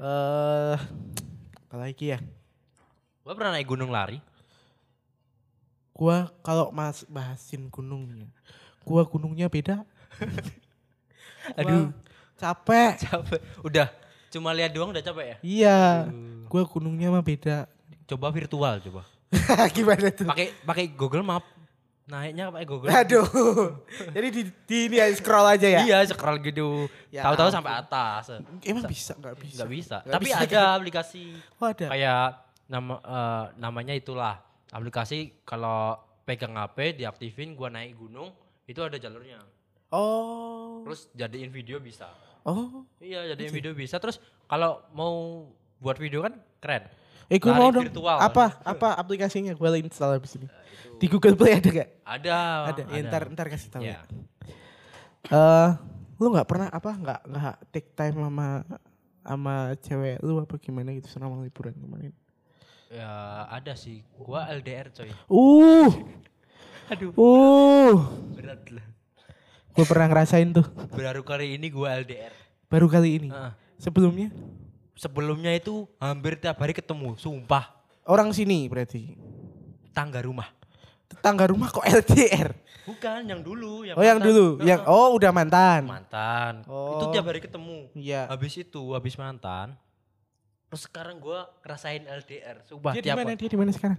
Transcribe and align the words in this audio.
Eh, 0.00 0.76
apa 1.68 1.76
lagi 1.76 2.16
ya? 2.16 2.18
Gue 3.20 3.34
pernah 3.36 3.52
naik 3.52 3.68
gunung 3.68 3.92
lari. 3.92 4.16
Gua 5.92 6.32
kalau 6.40 6.72
mas 6.72 7.04
bahasin 7.04 7.68
gunungnya, 7.68 8.24
gua 8.88 9.04
gunungnya 9.04 9.52
beda. 9.52 9.84
Gua 11.52 11.60
Aduh. 11.60 11.86
capek. 12.40 13.04
Capek. 13.04 13.40
Udah, 13.60 13.92
cuma 14.32 14.56
lihat 14.56 14.72
doang 14.72 14.96
udah 14.96 15.04
capek 15.04 15.24
ya? 15.24 15.36
Iya, 15.44 15.80
gua 16.48 16.64
gunungnya 16.64 17.12
mah 17.12 17.20
beda. 17.20 17.68
Coba 18.08 18.32
virtual 18.32 18.80
coba. 18.80 19.04
Gimana 19.76 20.08
tuh? 20.08 20.24
Pakai 20.24 20.56
pakai 20.64 20.88
Google 20.88 21.20
Map. 21.20 21.44
Naiknya 22.10 22.50
pakai 22.50 22.66
Google. 22.66 22.90
Aduh. 22.90 23.26
Jadi 24.10 24.28
di, 24.34 24.42
di 24.66 24.78
ini 24.90 24.96
ya 24.98 25.06
scroll 25.14 25.46
aja 25.46 25.68
ya. 25.70 25.80
Iya, 25.86 25.98
scroll 26.10 26.42
gitu. 26.42 26.90
Ya 27.14 27.22
Tahu-tahu 27.22 27.50
sampai 27.54 27.72
atas. 27.78 28.34
Emang 28.66 28.84
bisa 28.90 29.14
nggak 29.14 29.36
bisa? 29.38 29.56
Nggak 29.62 29.70
bisa. 29.70 29.96
Nggak 30.02 30.14
Tapi 30.18 30.26
bisa. 30.26 30.42
ada 30.42 30.60
aplikasi 30.74 31.22
Oh 31.62 31.66
ada. 31.70 31.86
kayak 31.86 32.24
nama 32.66 32.94
eh, 32.98 33.44
namanya 33.62 33.94
itulah. 33.94 34.42
Aplikasi 34.74 35.46
kalau 35.46 35.98
pegang 36.26 36.58
HP 36.58 36.98
diaktifin 36.98 37.54
gua 37.54 37.70
naik 37.70 37.94
gunung 37.94 38.34
itu 38.66 38.82
ada 38.82 38.98
jalurnya. 38.98 39.38
Oh. 39.94 40.82
Terus 40.86 41.10
jadiin 41.14 41.50
video 41.54 41.78
bisa. 41.78 42.10
Oh. 42.42 42.86
Iya, 42.98 43.34
jadiin 43.34 43.54
video 43.54 43.72
bisa. 43.74 44.02
Terus 44.02 44.18
kalau 44.50 44.82
mau 44.94 45.46
buat 45.78 45.98
video 45.98 46.26
kan 46.26 46.34
keren. 46.58 46.90
Eh 47.30 47.38
gue 47.38 47.52
mau 47.54 47.70
dong. 47.70 47.86
virtual 47.86 48.18
kan? 48.18 48.26
Apa 48.26 48.44
apa 48.66 48.88
aplikasinya? 48.98 49.54
Gue 49.54 49.70
install 49.78 50.18
habis 50.18 50.34
ini. 50.34 50.50
Di 50.98 51.06
Google 51.06 51.38
Play 51.38 51.62
ada 51.62 51.70
gak? 51.70 51.88
Ada. 52.02 52.38
ada. 52.74 52.82
Ya, 52.90 53.00
ntar 53.06 53.22
ntar 53.30 53.46
kasih 53.46 53.70
tahu. 53.70 53.82
Ya. 53.86 54.02
ya. 54.02 54.02
Eh, 55.30 55.68
lu 56.18 56.34
nggak 56.34 56.48
pernah 56.50 56.68
apa 56.68 56.90
nggak 56.90 57.20
nggak 57.30 57.56
take 57.70 57.94
time 57.94 58.18
sama 58.18 58.46
sama 59.22 59.54
cewek 59.78 60.18
lu 60.26 60.42
apa 60.42 60.58
gimana 60.58 60.90
gitu 60.98 61.06
selama 61.06 61.38
liburan 61.46 61.72
kemarin? 61.78 62.12
Ya, 62.90 63.46
ada 63.46 63.78
sih. 63.78 64.02
Gua 64.18 64.50
LDR 64.50 64.90
coy. 64.90 65.14
Uh, 65.30 65.90
Aduh, 66.90 67.14
uh, 67.14 67.94
berat 68.34 68.66
lah. 68.74 68.82
gue 69.70 69.86
pernah 69.86 70.10
ngerasain 70.10 70.50
tuh 70.50 70.66
Baru 70.90 71.22
kali 71.22 71.54
ini 71.54 71.70
gua 71.70 71.94
LDR. 71.94 72.34
baru 72.66 72.90
kali 72.90 73.22
ini. 73.22 73.28
Heeh. 73.30 73.52
Sebelumnya 73.78 74.34
Sebelumnya 75.00 75.56
itu 75.56 75.88
hampir 75.96 76.36
tiap 76.36 76.60
hari 76.60 76.76
ketemu, 76.76 77.16
sumpah. 77.16 77.72
orang 78.04 78.36
sini 78.36 78.68
berarti 78.68 79.16
Tangga 79.96 80.20
rumah. 80.20 80.52
tetangga 81.08 81.48
rumah 81.48 81.66
kok 81.66 81.82
LDR. 81.82 82.52
Bukan 82.86 83.26
yang 83.26 83.40
dulu, 83.40 83.82
yang 83.82 83.96
Oh 83.96 84.04
yang 84.04 84.20
mantan. 84.20 84.28
dulu, 84.30 84.46
Heeh. 84.56 84.68
yang 84.68 84.80
oh 84.86 85.08
udah 85.16 85.30
mantan. 85.32 85.82
mantan. 85.88 86.52
Itu 86.62 86.70
Oh. 86.70 87.10
tiap 87.10 87.26
hari 87.26 87.40
ketemu. 87.40 87.88
Iya. 87.96 88.28
Habis 88.28 88.54
itu, 88.56 88.82
habis 88.92 89.16
mantan. 89.16 89.74
Terus 90.68 90.86
sekarang 90.86 91.18
gua 91.18 91.50
ngerasain 91.60 92.06
LDR. 92.06 92.62
Sumpah 92.62 92.92
Dia 92.92 93.02
di 93.02 93.10
mana? 93.10 93.34
Dia 93.34 93.48
di 93.48 93.58
mana 93.58 93.70
sekarang? 93.72 93.98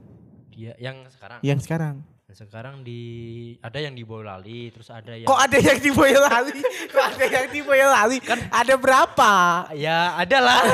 dia 0.52 0.72
yang 0.77 1.03
sekarang. 1.09 1.39
Yang 1.41 1.59
sekarang. 1.66 1.95
Yang 2.32 2.48
sekarang 2.48 2.80
di 2.80 3.02
ada 3.60 3.76
yang 3.76 3.92
di 3.92 4.02
Boyolali, 4.02 4.72
terus 4.72 4.88
ada 4.88 5.12
yang 5.12 5.28
Kok 5.28 5.36
ada 5.36 5.58
yang 5.60 5.78
di 5.78 5.92
Boyolali? 5.92 6.60
Kok 6.88 7.04
ada 7.12 7.26
yang 7.28 7.48
di 7.52 7.60
Boyolali? 7.60 8.18
Kan 8.24 8.40
ada 8.48 8.74
berapa? 8.78 9.32
Ya, 9.76 10.16
ada 10.16 10.38
lah. 10.40 10.62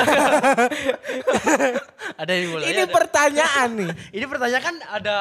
ada 2.21 2.29
yang 2.29 2.41
di 2.45 2.49
Boyolali. 2.53 2.69
Ini 2.69 2.79
ada- 2.79 2.93
pertanyaan 2.93 3.69
nih. 3.73 3.91
Ini 4.15 4.25
pertanyaan 4.27 4.63
kan 4.63 4.75
ada 4.87 5.15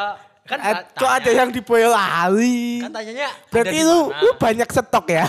kan 0.44 0.58
Eh, 0.60 0.72
ta- 0.76 0.84
Kok 0.94 1.10
ada 1.10 1.30
yang 1.32 1.48
di 1.48 1.58
Boyolali? 1.58 2.78
kan 2.78 2.92
tanyanya 2.92 3.26
Berarti 3.48 3.78
lu 3.80 3.98
lu 4.12 4.30
banyak 4.36 4.68
stok 4.68 5.06
ya? 5.08 5.24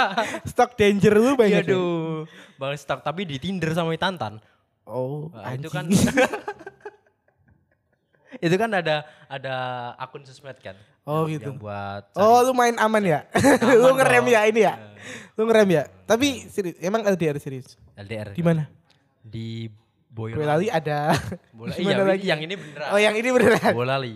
stok 0.50 0.70
danger 0.74 1.12
lu 1.14 1.30
Iya 1.30 1.36
banyak. 1.36 1.62
ya? 1.62 1.68
aduh. 1.68 2.24
Bang 2.56 2.72
stok 2.74 3.00
tapi 3.00 3.22
di 3.22 3.36
Tinder 3.36 3.70
sama 3.70 3.92
di 3.92 4.00
Tantan. 4.00 4.40
Oh, 4.82 5.28
Nah, 5.30 5.52
itu 5.52 5.68
kan. 5.68 5.84
Itu 8.38 8.54
kan 8.54 8.70
ada 8.70 8.96
ada 9.26 9.54
akun 9.96 10.22
sosmed 10.22 10.56
kan. 10.58 10.76
Oh, 11.02 11.24
yang- 11.24 11.38
gitu. 11.38 11.50
Yang 11.52 11.60
buat 11.60 12.02
Oh, 12.14 12.42
lu 12.42 12.52
main 12.52 12.74
aman 12.76 13.02
ya? 13.02 13.20
lu 13.78 13.88
Aman 13.88 13.96
ngerem 13.96 14.24
dong. 14.24 14.34
ya 14.34 14.40
ini 14.44 14.60
ya? 14.62 14.74
Lu 15.34 15.42
ngerem 15.44 15.68
ya? 15.70 15.82
Tapi 16.02 16.26
serius, 16.46 16.76
emang 16.78 17.02
LDR 17.02 17.38
serius. 17.38 17.78
LDR. 17.94 18.34
Di 18.34 18.42
mana? 18.42 18.66
Di 19.20 19.70
Boyolali. 20.06 20.40
Boyolali 20.40 20.68
ada. 20.68 21.14
Bola, 21.52 21.74
iya, 21.78 21.96
lagi? 22.00 22.24
yang 22.24 22.40
ini 22.40 22.54
beneran. 22.56 22.88
Oh, 22.90 22.98
yang 22.98 23.14
ini 23.14 23.28
beneran. 23.28 23.72
Boyolali. 23.72 24.14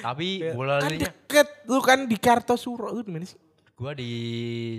Tapi 0.00 0.26
Kan 0.40 0.54
Boyolalinya 0.54 1.06
deket. 1.06 1.48
Lu 1.66 1.78
kan 1.78 1.98
di 2.06 2.16
Kartosuro. 2.16 2.90
Lu 2.90 3.02
di 3.02 3.12
mana 3.12 3.22
sih? 3.22 3.38
gua 3.72 3.92
di 3.92 4.10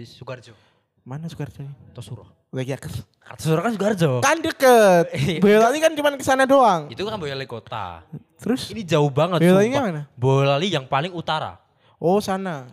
Sukarjo. 0.03 0.56
Mana 1.03 1.28
Sukarjo 1.28 1.59
nih? 1.59 1.75
Tosuro. 1.91 2.23
Lagi 2.53 2.69
ya. 2.69 2.78
Kartosuro 2.78 3.66
kan 3.66 3.72
Sukarjo. 3.74 4.12
Kan 4.22 4.38
deket. 4.40 5.06
Iya. 5.18 5.41
Boyolali 5.41 5.78
kan 5.81 5.91
cuma 5.97 6.14
ke 6.14 6.22
sana 6.22 6.46
doang. 6.46 6.86
Itu 6.94 7.02
kan 7.02 7.18
Boyolali 7.18 7.50
kota. 7.50 8.06
Terus? 8.38 8.69
Ini 8.69 8.86
jauh 8.86 9.09
banget 9.09 9.41
sumpah. 9.41 9.81
mana? 9.90 10.02
Boyolali 10.14 10.69
yang 10.69 10.86
paling 10.86 11.09
utara. 11.09 11.58
Oh, 11.97 12.22
sana. 12.22 12.69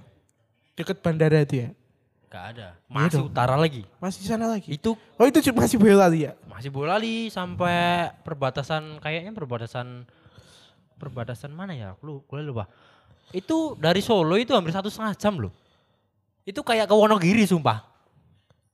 Deket 0.76 1.00
bandara 1.00 1.40
itu 1.40 1.64
ya? 1.64 1.68
Gak 2.30 2.44
ada. 2.54 2.68
Masih 2.86 3.24
dong. 3.24 3.32
utara 3.32 3.56
lagi. 3.58 3.82
Masih 3.98 4.22
sana 4.22 4.46
lagi? 4.46 4.70
Itu 4.70 4.94
Oh, 5.18 5.26
itu 5.26 5.40
cuma 5.50 5.64
masih 5.66 5.80
Boyolali 5.80 6.28
ya? 6.28 6.32
masih 6.46 6.68
Boyolali 6.68 7.32
sampai 7.32 8.12
perbatasan 8.22 9.00
kayaknya 9.00 9.32
perbatasan 9.32 10.04
perbatasan 10.94 11.50
mana 11.50 11.72
ya? 11.74 11.96
Aku 11.96 12.02
lu, 12.06 12.14
gue 12.22 12.38
lupa. 12.44 12.68
Itu 13.32 13.74
dari 13.80 14.04
Solo 14.04 14.36
itu 14.36 14.52
hampir 14.52 14.70
satu 14.70 14.92
setengah 14.92 15.16
jam 15.16 15.40
loh. 15.40 15.50
Itu 16.44 16.60
kayak 16.62 16.86
ke 16.86 16.94
Wonogiri 16.94 17.48
sumpah. 17.48 17.89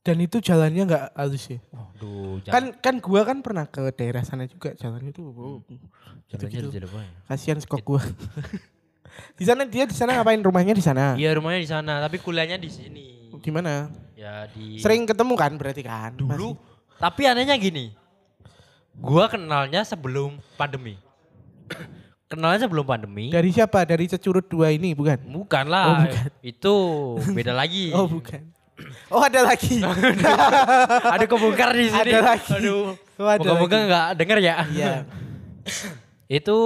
Dan 0.06 0.22
itu 0.22 0.39
jalannya 0.39 0.87
nggak 0.87 1.05
halus 1.19 1.50
ya? 1.50 1.59
Waduh, 1.75 2.39
Kan 2.47 2.71
kan 2.78 2.94
gua 3.03 3.27
kan 3.27 3.43
pernah 3.43 3.67
ke 3.67 3.91
daerah 3.91 4.22
sana 4.22 4.47
juga 4.47 4.71
jalannya 4.78 5.11
tuh. 5.11 5.34
Oh, 5.34 5.59
jalannya 6.31 6.71
Cirebon 6.71 7.03
ya. 7.03 7.11
Kasihan 7.27 7.59
skok 7.59 7.83
gua. 7.83 8.03
di 9.39 9.43
sana 9.43 9.67
dia 9.67 9.83
di 9.83 9.97
sana 9.99 10.15
ngapain 10.15 10.39
rumahnya 10.39 10.78
di 10.78 10.84
sana? 10.84 11.19
Iya 11.19 11.34
rumahnya 11.34 11.59
di 11.59 11.67
sana, 11.67 11.99
tapi 11.99 12.22
kuliahnya 12.22 12.55
di 12.55 12.71
sini. 12.71 13.34
Di 13.34 13.50
mana? 13.50 13.91
Ya 14.15 14.47
di 14.47 14.78
Sering 14.78 15.11
ketemu 15.11 15.34
kan 15.34 15.59
berarti 15.59 15.83
kan? 15.83 16.15
dulu. 16.15 16.55
Tapi 17.03 17.27
anehnya 17.27 17.59
gini. 17.59 17.91
Gua 18.94 19.27
kenalnya 19.27 19.83
sebelum 19.83 20.38
pandemi. 20.55 20.94
kenalnya 22.31 22.71
sebelum 22.71 22.87
pandemi. 22.87 23.28
Masih. 23.28 23.34
Dari 23.43 23.50
siapa? 23.50 23.83
Dari 23.83 24.06
cecurut 24.06 24.47
dua 24.47 24.71
ini 24.71 24.94
bukan? 24.94 25.19
Bukan 25.19 25.67
lah. 25.67 25.84
Oh, 25.91 25.97
bukan. 26.06 26.27
Itu 26.47 26.75
beda 27.34 27.50
lagi. 27.59 27.91
Oh 27.99 28.06
bukan. 28.06 28.55
Oh 29.09 29.20
ada 29.20 29.41
lagi. 29.42 29.81
Ada 31.14 31.25
kebongkar 31.25 31.72
di 31.72 31.88
sini. 31.88 32.12
Ada 32.12 32.20
lagi. 32.26 32.53
Aduh. 32.53 32.92
Oh, 33.16 33.25
ada 33.25 33.41
Moga-moga 33.41 33.76
nggak 33.82 34.06
denger 34.14 34.38
ya. 34.38 34.54
Iya. 34.69 34.92
itu 36.28 36.56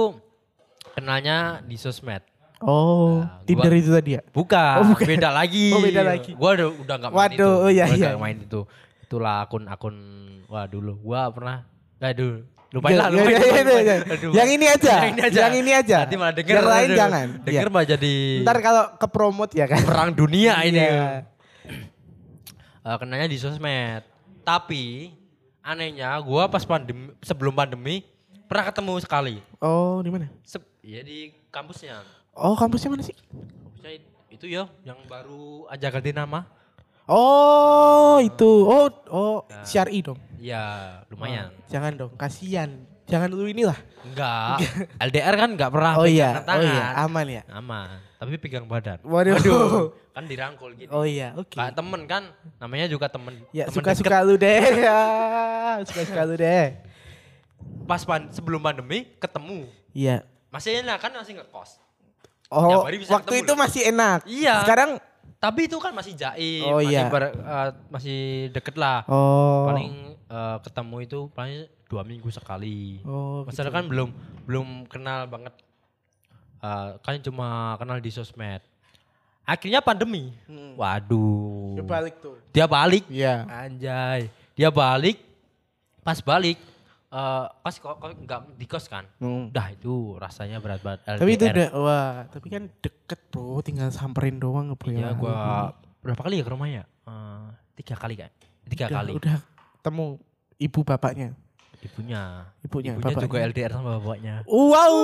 kenalnya 0.91 1.37
di 1.61 1.75
sosmed. 1.75 2.19
Oh, 2.59 3.23
Nah, 3.23 3.39
gua- 3.39 3.45
Tinder 3.47 3.73
itu 3.73 3.89
tadi 3.89 4.09
ya? 4.13 4.21
Bukan, 4.27 4.75
Oh, 4.77 4.85
bukan. 4.91 5.05
beda 5.07 5.29
lagi. 5.29 5.71
Oh, 5.71 5.79
beda 5.79 6.01
lagi. 6.03 6.31
Gua 6.35 6.49
udah 6.53 6.67
udah 6.75 6.95
nggak 6.99 7.09
main 7.09 7.17
Waduh, 7.17 7.33
itu. 7.33 7.49
oh 7.57 7.69
iya, 7.69 7.85
Gua 7.87 7.97
iya. 7.97 8.09
main 8.15 8.37
itu. 8.37 8.61
Itulah 9.01 9.35
akun-akun 9.41 9.95
wah 10.45 10.65
dulu. 10.65 10.93
Gua 11.01 11.31
pernah 11.31 11.65
aduh, 11.97 12.43
lupain 12.69 12.91
Ya, 12.91 12.97
lah, 12.97 13.07
ya, 13.07 13.13
lupain. 13.15 13.31
ya, 13.31 13.39
lupain, 13.39 13.55
ya, 13.55 13.63
lupain. 13.63 13.85
ya. 13.87 13.95
Aduh. 14.11 14.31
Yang 14.31 14.49
ini 14.51 14.65
aja. 14.67 14.93
Yang 14.93 15.09
ini 15.09 15.21
aja. 15.23 15.39
Yang 15.39 15.55
ini 15.55 15.71
aja. 15.73 15.97
Nanti 16.03 16.15
malah 16.15 16.33
denger. 16.33 16.53
Yang 16.53 16.67
lain 16.67 16.85
aduh. 16.85 16.97
jangan. 16.99 17.25
Denger 17.41 17.63
Iya. 17.63 17.71
malah 17.71 17.87
jadi 17.87 18.13
Ntar 18.43 18.57
kalau 18.59 18.83
ke 18.93 19.07
promote 19.07 19.53
ya 19.53 19.65
kan? 19.65 19.81
perang 19.81 20.09
dunia 20.11 20.53
ini. 20.61 20.77
Iya. 20.77 21.30
Eh, 22.81 22.97
kenanya 22.97 23.29
di 23.29 23.37
sosmed. 23.37 24.01
Tapi 24.41 25.13
anehnya 25.61 26.17
gua 26.25 26.49
pas 26.49 26.65
pandemi 26.65 27.13
sebelum 27.21 27.53
pandemi 27.53 28.01
pernah 28.49 28.65
ketemu 28.73 28.93
sekali. 28.97 29.35
Oh, 29.61 30.01
di 30.01 30.09
mana? 30.09 30.25
Sep, 30.41 30.65
ya 30.81 31.05
di 31.05 31.29
kampusnya. 31.53 32.01
Oh, 32.33 32.57
kampusnya 32.57 32.89
mana 32.89 33.05
sih? 33.05 33.13
Kampusnya 33.13 34.01
itu 34.33 34.45
ya 34.49 34.65
yang 34.81 34.97
baru 35.05 35.69
aja 35.69 35.93
ganti 35.93 36.09
nama. 36.09 36.49
Oh, 37.05 38.17
itu. 38.17 38.49
Oh, 38.65 38.89
oh, 39.13 39.37
syari 39.61 40.01
dong. 40.01 40.17
Ya 40.41 41.05
lumayan. 41.13 41.53
Oh, 41.53 41.69
jangan 41.69 41.93
dong, 41.93 42.13
kasihan. 42.17 42.81
Jangan 43.11 43.29
lu 43.29 43.45
inilah. 43.45 43.75
Enggak. 44.01 44.57
LDR 44.97 45.35
kan 45.35 45.49
enggak 45.51 45.69
pernah 45.69 45.93
Oh 45.93 46.07
iya, 46.07 46.39
oh 46.39 46.45
tangan. 46.47 46.63
iya, 46.65 46.85
aman 46.97 47.25
ya. 47.27 47.43
Aman. 47.51 47.87
Tapi 48.15 48.33
pegang 48.37 48.65
badan. 48.65 48.97
Waduh. 49.03 49.91
Kan 50.15 50.27
dirangkul 50.27 50.75
gitu. 50.75 50.91
Oh 50.91 51.07
iya, 51.07 51.31
oke. 51.33 51.55
Kayak 51.55 51.71
temen 51.71 52.03
kan, 52.03 52.35
namanya 52.59 52.83
juga 52.85 53.07
temen. 53.07 53.31
Ya, 53.51 53.71
suka-suka 53.71 54.19
lu 54.19 54.35
deh. 54.35 54.59
Ya, 54.83 54.99
suka-suka 55.83 56.21
lu 56.25 56.35
deh. 56.35 56.75
Pas 57.87 58.03
pan, 58.03 58.27
sebelum 58.27 58.59
pandemi 58.59 59.07
ketemu. 59.15 59.71
Iya. 59.91 60.27
Masih 60.47 60.83
enak 60.83 60.99
kan 60.99 61.15
masih 61.15 61.39
ngekos. 61.39 61.79
Oh, 62.51 62.83
bisa 62.85 63.07
waktu 63.15 63.39
itu 63.39 63.53
loh. 63.55 63.59
masih 63.59 63.81
enak. 63.87 64.19
Iya. 64.27 64.55
Sekarang 64.63 64.91
Tapi 65.39 65.65
itu 65.65 65.79
kan 65.79 65.89
masih 65.89 66.13
jaim, 66.13 66.67
Oh, 66.67 66.77
masih, 66.77 66.91
iya. 66.91 67.07
ber- 67.07 67.33
eh, 67.33 67.69
masih 67.89 68.19
deket 68.51 68.75
lah. 68.75 69.01
oh. 69.07 69.71
Paling 69.71 69.93
eh, 70.21 70.57
ketemu 70.61 70.95
itu 71.01 71.19
paling 71.31 71.65
dua 71.91 72.07
minggu 72.07 72.31
sekali. 72.31 73.03
Oh, 73.03 73.43
Masalah 73.43 73.67
gitu. 73.67 73.75
kan 73.75 73.85
belum 73.91 74.09
belum 74.47 74.67
kenal 74.87 75.27
banget. 75.27 75.51
Eh, 76.63 76.89
kan 77.03 77.19
cuma 77.19 77.75
kenal 77.75 77.99
di 77.99 78.07
sosmed. 78.07 78.63
Akhirnya 79.43 79.83
pandemi. 79.83 80.31
Hmm. 80.47 80.79
Waduh. 80.79 81.75
Dia 81.75 81.83
balik 81.83 82.15
tuh. 82.23 82.39
Dia 82.55 82.65
balik. 82.71 83.03
Iya. 83.11 83.43
Anjay. 83.51 84.31
Dia 84.55 84.71
balik. 84.71 85.27
pas 86.01 86.17
balik 86.17 86.57
eh 87.11 87.45
pas 87.59 87.75
kok 87.75 87.95
kok 87.99 88.09
nggak 88.23 88.39
di 88.55 88.65
kos 88.65 88.87
kan. 88.87 89.03
Hmm. 89.19 89.51
Dah 89.51 89.67
itu 89.75 90.15
rasanya 90.15 90.63
berat 90.63 90.79
banget. 90.79 91.19
Tapi 91.19 91.31
itu 91.35 91.43
udah 91.43 91.69
wah, 91.75 92.23
tapi 92.31 92.47
kan 92.47 92.71
deket 92.79 93.19
bro, 93.27 93.59
tinggal 93.59 93.91
samperin 93.91 94.39
doang 94.39 94.71
bro. 94.79 94.95
Ya 94.95 95.11
gua 95.11 95.75
berapa 95.99 96.23
kali 96.23 96.39
ya 96.39 96.43
ke 96.47 96.51
rumahnya? 96.55 96.83
Eh, 96.87 97.47
tiga 97.83 97.99
kali 97.99 98.15
kan? 98.15 98.31
Tiga 98.63 98.87
udah, 98.87 98.95
kali. 98.95 99.11
Udah 99.19 99.37
temu 99.83 100.23
ibu 100.55 100.79
bapaknya. 100.87 101.35
Ibunya. 101.81 102.45
Ibunya, 102.61 102.93
Ibunya 102.93 103.01
bapaknya. 103.01 103.25
juga 103.25 103.37
LDR 103.41 103.71
sama 103.73 103.97
bapaknya. 103.97 104.35
Wow, 104.45 104.95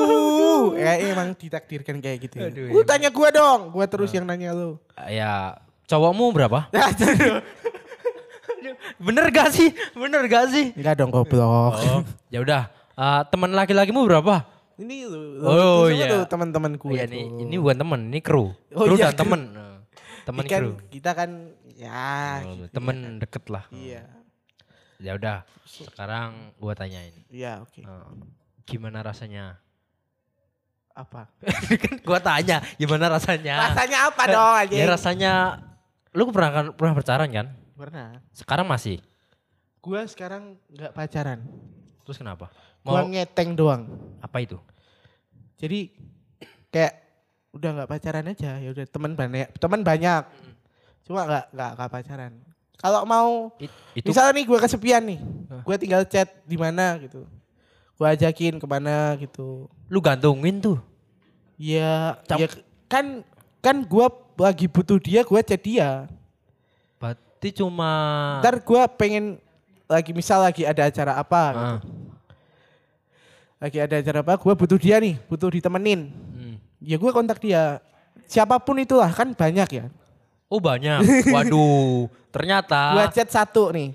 ya 0.74 0.94
emang 1.03 1.33
ditakdirkan 1.33 1.97
kayak 1.97 2.18
gitu. 2.21 2.35
Ya. 2.38 2.47
Aduh, 2.47 2.69
Lu 2.69 2.79
iya. 2.79 2.85
tanya 2.85 3.09
gua 3.09 3.29
dong, 3.29 3.59
gua 3.71 3.85
terus 3.85 4.09
yang 4.12 4.24
nanya 4.24 4.53
lu. 4.53 4.77
Ya, 5.03 5.57
cowokmu 5.85 6.29
berapa? 6.31 6.69
Bener 8.97 9.29
gak 9.29 9.50
sih? 9.50 9.69
Bener 9.94 10.25
gak 10.25 10.50
sih? 10.50 10.74
Enggak 10.74 10.97
dong 10.97 11.09
goblok. 11.09 11.77
Oh, 11.77 12.01
ya 12.29 12.41
udah. 12.41 12.69
Eh, 12.94 13.21
teman 13.30 13.53
laki-lakimu 13.53 14.01
berapa? 14.03 14.45
Ini 14.77 15.06
lu, 15.06 15.41
Oh, 15.41 15.85
itu 15.85 15.97
sama 15.97 16.06
iya. 16.06 16.07
tuh 16.13 16.23
teman-teman 16.27 16.71
gue. 16.75 16.94
Iya 16.94 17.06
nih, 17.07 17.25
ini 17.41 17.56
bukan 17.57 17.77
teman, 17.77 18.00
ini 18.09 18.19
kru. 18.21 18.53
Oh, 18.73 18.85
kru 18.85 18.94
iya, 18.94 19.09
dan 19.09 19.13
kru. 19.13 19.21
teman. 19.25 19.41
Eh, 19.47 19.75
Teman 20.21 20.44
kan 20.45 20.59
kru. 20.59 20.71
kita 20.91 21.12
kan 21.13 21.30
ya 21.71 22.41
Oh, 22.44 22.53
gitu 22.59 22.73
temen 22.73 22.97
ya. 22.97 23.09
deket 23.21 23.44
lah. 23.47 23.63
Iya. 23.71 24.01
Ya 24.97 25.13
udah, 25.13 25.45
sekarang 25.65 26.53
gua 26.57 26.73
tanyain. 26.73 27.13
Iya, 27.29 27.61
oke. 27.61 27.85
Eh, 27.85 28.07
gimana 28.65 29.05
rasanya? 29.05 29.61
Apa? 30.97 31.29
kan 31.85 31.95
gua 32.01 32.17
tanya, 32.17 32.65
gimana 32.81 33.05
rasanya? 33.13 33.69
Rasanya 33.69 33.99
apa 34.09 34.23
dong 34.25 34.53
aja? 34.57 34.75
Ya 34.81 34.85
rasanya 34.89 35.33
lu 36.17 36.33
pernah 36.33 36.49
kan 36.49 36.65
pernah 36.73 36.94
pacaran 36.97 37.29
kan? 37.29 37.47
Pernah. 37.77 38.17
Sekarang 38.33 38.65
masih. 38.65 38.97
Gua 39.85 40.01
sekarang 40.09 40.57
nggak 40.73 40.91
pacaran. 40.97 41.45
Terus 42.01 42.17
kenapa? 42.17 42.49
Gua 42.81 43.05
Mau 43.05 43.13
ngeteng 43.13 43.53
doang. 43.53 43.85
apa 44.17 44.41
itu? 44.41 44.57
Jadi 45.61 45.94
kayak 46.73 47.07
udah 47.57 47.69
nggak 47.73 47.89
pacaran 47.89 48.29
aja 48.29 48.61
ya 48.61 48.69
udah 48.69 48.85
teman 48.85 49.17
banyak 49.17 49.49
teman 49.57 49.81
banyak 49.81 50.23
cuma 51.01 51.25
nggak 51.25 51.45
nggak 51.57 51.89
pacaran 51.89 52.33
kalau 52.77 53.01
mau 53.03 53.50
It- 53.57 53.74
itu 53.94 54.07
misalnya 54.07 54.31
nih 54.33 54.45
gue 54.45 54.57
kesepian 54.57 55.03
nih 55.03 55.19
gue 55.57 55.75
tinggal 55.77 56.03
chat 56.06 56.29
di 56.45 56.56
mana 56.56 56.97
gitu. 57.01 57.25
Gue 57.97 58.06
ajakin 58.07 58.62
ke 58.62 58.65
mana 58.65 59.18
gitu. 59.18 59.65
Lu 59.89 60.00
gantungin 60.00 60.62
tuh. 60.62 60.77
ya 61.57 62.21
Cam- 62.29 62.38
ya 62.38 62.47
kan 62.85 63.25
kan 63.57 63.81
gue 63.81 64.06
lagi 64.38 64.69
butuh 64.69 65.01
dia 65.01 65.25
gue 65.25 65.39
chat 65.41 65.57
dia. 65.57 66.06
Berarti 66.97 67.50
cuma 67.51 67.89
ntar 68.39 68.62
gue 68.62 68.81
pengen 68.94 69.41
lagi 69.89 70.13
misal 70.13 70.45
lagi 70.45 70.62
ada 70.62 70.85
acara 70.85 71.18
apa 71.18 71.44
gitu. 71.50 71.65
Ah, 71.65 71.80
lagi 73.57 73.77
ada 73.81 73.95
acara 73.97 74.19
apa 74.21 74.38
gue 74.38 74.53
butuh 74.53 74.77
dia 74.77 75.01
nih 75.01 75.18
butuh 75.25 75.50
ditemenin. 75.50 76.13
Hmm. 76.13 76.56
ya 76.77 76.95
gue 76.95 77.09
kontak 77.09 77.41
dia. 77.41 77.81
Siapa 78.30 78.59
pun 78.59 78.77
itulah 78.77 79.09
kan 79.09 79.33
banyak 79.33 79.69
ya 79.73 79.85
Oh 80.47 80.63
banyak. 80.63 81.27
Waduh, 81.27 82.07
ternyata 82.35 82.95
Gua 82.95 83.05
chat 83.11 83.27
satu 83.27 83.71
nih. 83.75 83.91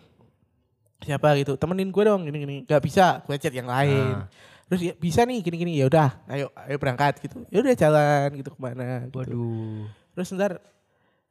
Siapa 1.03 1.35
gitu, 1.41 1.59
temenin 1.59 1.91
gue 1.91 2.05
dong 2.07 2.29
gini 2.29 2.39
gini. 2.45 2.57
Gak 2.69 2.83
bisa, 2.85 3.25
gue 3.27 3.35
chat 3.41 3.51
yang 3.51 3.67
lain. 3.67 4.23
Ah. 4.23 4.29
Terus 4.71 4.81
ya, 4.89 4.95
bisa 4.95 5.27
nih 5.27 5.43
gini 5.43 5.57
gini. 5.59 5.73
Ya 5.81 5.91
udah, 5.91 6.15
ayo 6.31 6.53
ayo 6.69 6.77
berangkat 6.79 7.19
gitu. 7.25 7.43
Ya 7.51 7.59
udah 7.65 7.75
jalan 7.75 8.29
gitu 8.39 8.51
ke 8.55 8.59
mana. 8.61 9.09
Gitu. 9.09 9.17
Waduh. 9.19 9.85
Terus 10.15 10.29
ntar 10.37 10.53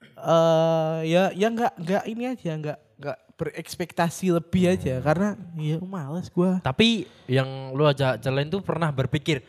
eh 0.02 0.98
ya 1.08 1.32
ya 1.34 1.48
nggak 1.50 1.74
nggak 1.82 2.04
ini 2.10 2.24
aja 2.30 2.52
nggak 2.58 2.80
nggak 3.02 3.18
berekspektasi 3.42 4.30
lebih 4.38 4.70
aja 4.70 5.02
karena 5.02 5.34
ya 5.58 5.82
males 5.82 6.30
gue. 6.30 6.52
Tapi 6.62 7.10
yang 7.26 7.74
lu 7.74 7.86
ajak 7.90 8.22
jalan 8.22 8.50
tuh 8.50 8.62
pernah 8.62 8.94
berpikir, 8.94 9.42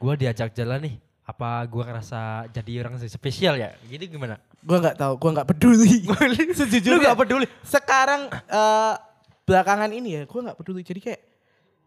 gua 0.00 0.16
diajak 0.16 0.56
jalan 0.56 0.80
nih, 0.80 0.94
apa 1.26 1.66
gua 1.66 1.90
ngerasa 1.90 2.46
jadi 2.54 2.86
orang 2.86 3.02
spesial 3.02 3.58
ya? 3.58 3.74
Gitu 3.90 4.14
gimana? 4.14 4.38
Gue 4.62 4.78
nggak 4.78 4.98
tahu, 4.98 5.14
gue 5.18 5.30
nggak 5.34 5.48
peduli. 5.50 5.94
Sejujurnya. 6.58 7.14
Gak 7.14 7.20
peduli? 7.26 7.46
sekarang 7.66 8.30
eh, 8.30 8.94
belakangan 9.42 9.90
ini 9.90 10.08
ya 10.18 10.22
gue 10.22 10.40
nggak 10.42 10.58
peduli. 10.58 10.86
Jadi 10.86 11.00
kayak 11.02 11.20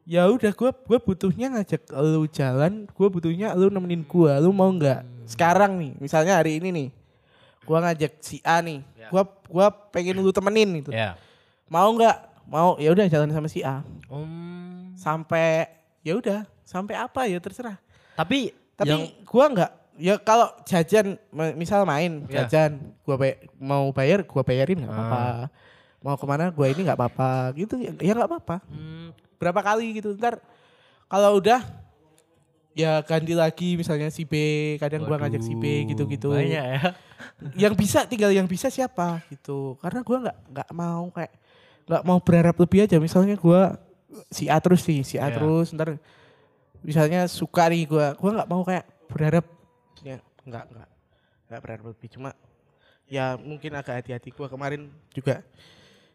ya 0.03 0.27
udah 0.27 0.51
gue 0.51 0.69
gue 0.75 0.99
butuhnya 0.99 1.47
ngajak 1.55 1.87
lu 1.95 2.25
jalan 2.27 2.89
gue 2.89 3.07
butuhnya 3.07 3.53
lu 3.55 3.71
nemenin 3.71 4.03
gue 4.03 4.31
lu 4.43 4.51
mau 4.51 4.67
nggak? 4.71 5.07
Sekarang 5.23 5.79
nih 5.79 5.95
misalnya 6.03 6.39
hari 6.39 6.59
ini 6.59 6.69
nih 6.71 6.87
gue 7.63 7.77
ngajak 7.77 8.11
si 8.19 8.43
A 8.43 8.59
nih 8.59 8.81
gue 9.09 9.23
gua 9.49 9.67
pengen 9.91 10.21
lu 10.21 10.29
temenin 10.29 10.69
gitu. 10.83 10.91
Ya. 10.93 11.17
mau 11.69 11.89
nggak? 11.93 12.17
Mau 12.49 12.77
ya 12.81 12.89
udah 12.93 13.05
jalan 13.05 13.29
sama 13.29 13.47
si 13.49 13.61
A. 13.61 13.85
Um, 14.09 14.93
sampai 14.97 15.69
ya 16.01 16.17
udah 16.17 16.45
sampai 16.65 16.97
apa 16.97 17.25
ya 17.29 17.37
terserah. 17.37 17.77
Tapi 18.17 18.53
tapi 18.79 18.89
yang 18.89 19.03
gua 19.23 19.45
nggak 19.47 19.71
ya 19.95 20.15
kalau 20.17 20.47
jajan 20.63 21.19
misal 21.53 21.83
main 21.83 22.23
Ya. 22.25 22.47
jajan 22.47 22.79
gua 23.01 23.15
bay- 23.15 23.39
mau 23.53 23.91
bayar 23.91 24.23
gua 24.23 24.41
bayarin 24.41 24.79
nggak 24.79 24.87
Ah. 24.87 24.95
apa-apa 24.95 25.23
mau 25.99 26.15
ke 26.15 26.25
mana 26.25 26.47
gua 26.49 26.65
ini 26.65 26.81
nggak 26.81 26.95
apa-apa 26.95 27.29
gitu 27.53 27.75
ya 27.75 27.91
ya 27.93 28.13
nggak 28.13 28.29
apa-apa 28.29 28.63
hmm, 28.65 29.11
berapa 29.35 29.59
kali 29.61 29.91
gitu 29.93 30.15
ntar 30.15 30.39
kalau 31.05 31.35
udah 31.35 31.59
ya 32.71 33.01
ganti 33.01 33.33
lagi 33.33 33.75
misalnya 33.75 34.07
si 34.07 34.23
B 34.23 34.33
kadang 34.77 35.03
gua 35.03 35.19
ngajak 35.19 35.41
si 35.41 35.51
B 35.51 35.63
waduh, 35.65 35.89
gitu-gitu 35.91 36.29
Banyak 36.31 36.47
ya. 36.47 36.95
yang 37.67 37.73
bisa 37.73 38.07
tinggal 38.07 38.31
yang 38.31 38.47
bisa 38.47 38.71
siapa 38.71 39.19
gitu 39.27 39.75
karena 39.77 39.99
gua 39.99 40.17
nggak 40.23 40.37
nggak 40.47 40.69
mau 40.71 41.11
kayak 41.11 41.33
nggak 41.83 42.03
mau 42.03 42.19
berharap 42.19 42.55
lebih 42.55 42.79
aja 42.81 42.95
misalnya 42.95 43.35
gua 43.35 43.75
si 44.29 44.47
A 44.47 44.55
terus 44.57 44.85
nih 44.85 45.01
si 45.01 45.15
A 45.17 45.27
Iya. 45.27 45.35
terus 45.35 45.67
ntar 45.69 45.99
misalnya 46.81 47.25
suka 47.25 47.67
nih 47.67 47.85
gua 47.85 48.13
gua 48.13 48.31
nggak 48.35 48.49
mau 48.49 48.61
kayak 48.61 48.85
berharap. 49.07 49.45
Ya 50.01 50.17
nggak 50.43 50.63
nggak 50.69 50.87
nggak 51.47 51.59
berharap 51.61 51.83
lebih. 51.87 52.07
Cuma 52.09 52.29
ya 53.05 53.35
mungkin 53.35 53.73
agak 53.73 53.99
hati-hati 53.99 54.29
gua. 54.29 54.47
Kemarin 54.47 54.87
juga 55.11 55.41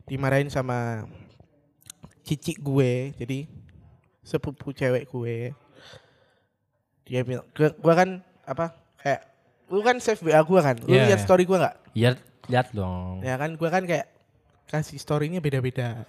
dimarahin 0.05 0.49
sama 0.49 1.09
cici 2.23 2.55
gue. 2.55 3.13
Jadi 3.15 3.45
sepupu 4.21 4.73
cewek 4.73 5.07
gue. 5.07 5.53
Dia 7.05 7.21
bilang 7.21 7.45
gua- 7.53 7.77
gua 7.77 7.95
kan 7.95 8.09
apa 8.43 8.73
kayak 8.97 9.21
lu 9.69 9.81
kan 9.81 9.97
save 9.99 10.21
WA 10.23 10.41
gua 10.41 10.61
kan? 10.63 10.77
Lu 10.81 10.93
Iya, 10.93 11.09
lihat 11.09 11.21
iya. 11.21 11.25
story 11.25 11.45
gua 11.45 11.59
nggak? 11.61 11.77
Ya 11.93 12.11
lihat 12.45 12.69
dong. 12.73 13.21
ya 13.21 13.35
kan 13.37 13.51
gua 13.57 13.69
kan 13.69 13.85
kayak 13.85 14.09
kasih 14.65 14.97
storynya 14.97 15.39
beda-beda 15.39 16.09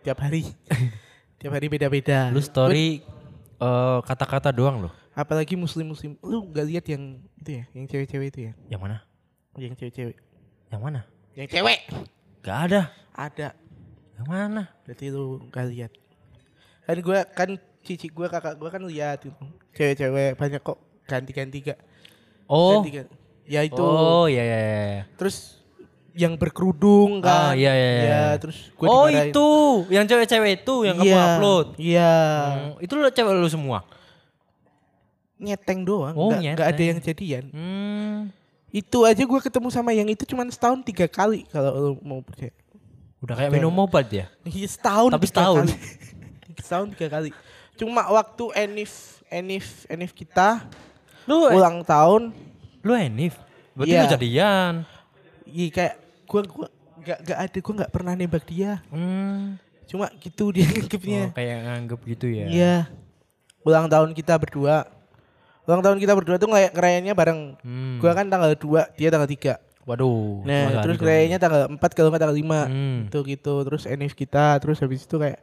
tiap 0.00 0.18
hari. 0.20 0.46
Tiap 1.36 1.52
hari 1.52 1.68
beda-beda. 1.68 2.32
Lu 2.32 2.40
story 2.40 3.04
eh, 3.58 3.98
kata-kata 4.02 4.50
doang 4.50 4.82
loh. 4.82 4.92
apalagi 5.12 5.56
muslim 5.56 5.88
muslim 5.88 6.12
lu 6.20 6.44
nggak 6.46 6.66
lihat 6.66 6.84
yang 6.86 7.02
itu 7.36 7.50
ya 7.52 7.64
yang 7.72 7.86
cewek-cewek 7.86 8.28
itu 8.28 8.40
ya 8.42 8.52
Yang 8.68 8.80
mana? 8.80 8.96
yang 9.56 9.72
cewek-cewek 9.72 10.16
Yang 10.68 10.80
mana? 10.82 11.00
yang 11.32 11.48
cewek 11.48 11.80
Gak 12.40 12.58
ada. 12.68 12.82
ada 13.10 13.48
Yang 14.14 14.26
mana? 14.26 14.62
berarti 14.82 15.06
lu 15.08 15.24
nggak 15.48 15.66
lihat 15.72 15.92
kan 16.84 16.96
gua 17.00 17.18
kan 17.26 17.48
cici 17.80 18.06
gua 18.08 18.28
kakak 18.28 18.54
gua 18.54 18.68
kan 18.68 18.82
lihat 18.82 19.18
itu 19.20 19.32
cewek-cewek 19.72 20.36
banyak 20.36 20.60
kok 20.60 20.78
ganti-ganti 21.04 21.58
gak 21.64 21.80
Oh. 22.46 22.78
ganti 22.78 22.90
ganti 22.94 23.14
ya 23.46 23.60
itu 23.62 23.80
Oh 23.80 24.26
iya 24.26 24.42
iya. 24.42 24.58
iya. 24.60 25.02
terus 25.16 25.58
yang 26.16 26.32
berkerudung 26.34 27.20
kan 27.20 27.52
Ah, 27.52 27.52
iya, 27.52 27.70
iya, 27.70 27.90
iya. 28.00 28.22
terus 28.36 28.72
gua 28.72 28.88
oh 28.88 29.04
dimarahin. 29.04 29.28
itu, 29.28 29.48
yang 29.92 30.04
cewek-cewek 30.04 30.52
itu 30.58 30.74
yang 30.82 30.96
kamu 30.96 31.06
Iya, 31.06 31.20
upload. 31.30 31.66
iya 31.76 32.14
Hmm, 32.48 32.72
itu 32.80 32.92
lu 32.92 33.04
cewek 33.06 33.32
lu 33.32 33.46
semua. 33.46 33.84
nyeteng 35.36 35.84
doang 35.84 36.16
Oh, 36.16 36.32
nggak, 36.32 36.56
nggak 36.56 36.64
ada 36.64 36.72
nyeteng. 36.72 36.88
yang 36.88 36.98
jadian 36.98 37.44
Hmm. 37.46 38.18
itu 38.70 38.98
aja 39.02 39.22
gua 39.22 39.36
ketemu 39.38 39.68
sama 39.68 39.92
yang 39.92 40.08
itu 40.08 40.24
cuma 40.24 40.42
setahun 40.46 40.80
tiga 40.82 41.04
kali 41.06 41.44
kalau 41.46 41.70
lu 41.72 41.92
mau 42.02 42.20
percaya 42.20 42.52
Udah 43.18 43.32
kayak 43.34 43.48
minum 43.50 43.72
obat 43.74 44.08
ya. 44.08 44.28
Iya, 44.46 44.64
setahun 44.66 45.08
Tapi 45.10 45.24
tiga 45.24 45.32
setahun. 45.36 45.64
kali. 45.66 45.74
setahun 46.64 46.86
tiga 46.92 47.08
kali 47.10 47.30
cuma 47.74 48.00
waktu 48.06 48.44
enif 48.56 48.92
enif 49.28 49.66
enif 49.86 50.10
kita 50.10 50.64
Lu 51.26 51.44
ulang 51.44 51.82
tahun 51.82 52.32
lu 52.80 52.94
Enif. 52.94 53.36
Berarti 53.74 53.92
Iya. 53.92 54.00
lu 54.00 54.08
jadian. 54.08 54.72
iya 55.44 55.66
kayak 55.68 55.94
gua 56.26 56.42
gua 56.44 56.68
nggak 56.96 57.18
nggak 57.22 57.38
ada 57.40 57.58
gua 57.58 57.74
nggak 57.76 57.92
pernah 57.92 58.12
nembak 58.12 58.44
dia 58.44 58.82
Hmm. 58.88 59.56
cuma 59.86 60.10
gitu 60.16 60.50
dia 60.50 60.64
Oh, 60.64 60.70
nganggepnya 60.72 61.22
kayak 61.32 61.56
nganggep 61.62 62.00
gitu 62.08 62.26
ya. 62.28 62.46
iya 62.46 62.74
ulang 63.62 63.86
tahun 63.86 64.10
kita 64.12 64.34
berdua 64.36 64.86
ulang 65.62 65.80
tahun 65.80 65.98
kita 65.98 66.12
berdua 66.12 66.36
tuh 66.36 66.46
ngelay- 66.46 66.70
ngerayainnya 66.70 67.12
bareng 67.12 67.54
Hmm. 67.56 67.98
gua 67.98 68.12
kan 68.12 68.26
tanggal 68.26 68.50
2 68.52 68.90
dia 68.92 69.08
tanggal 69.08 69.26
3 69.26 69.58
Waduh. 69.82 70.42
nah 70.42 70.82
terus 70.82 70.94
dong. 70.94 71.02
ngerayainnya 71.04 71.38
tanggal 71.38 71.62
4 71.68 71.78
kalau 71.92 72.10
nggak 72.10 72.20
tanggal 72.20 72.34
5 72.36 72.60
Hmm. 72.64 72.96
gitu 73.04 73.18
gitu 73.24 73.54
terus 73.62 73.82
enif 73.84 74.12
kita 74.12 74.58
terus 74.58 74.78
habis 74.78 75.02
itu 75.02 75.16
kayak 75.16 75.38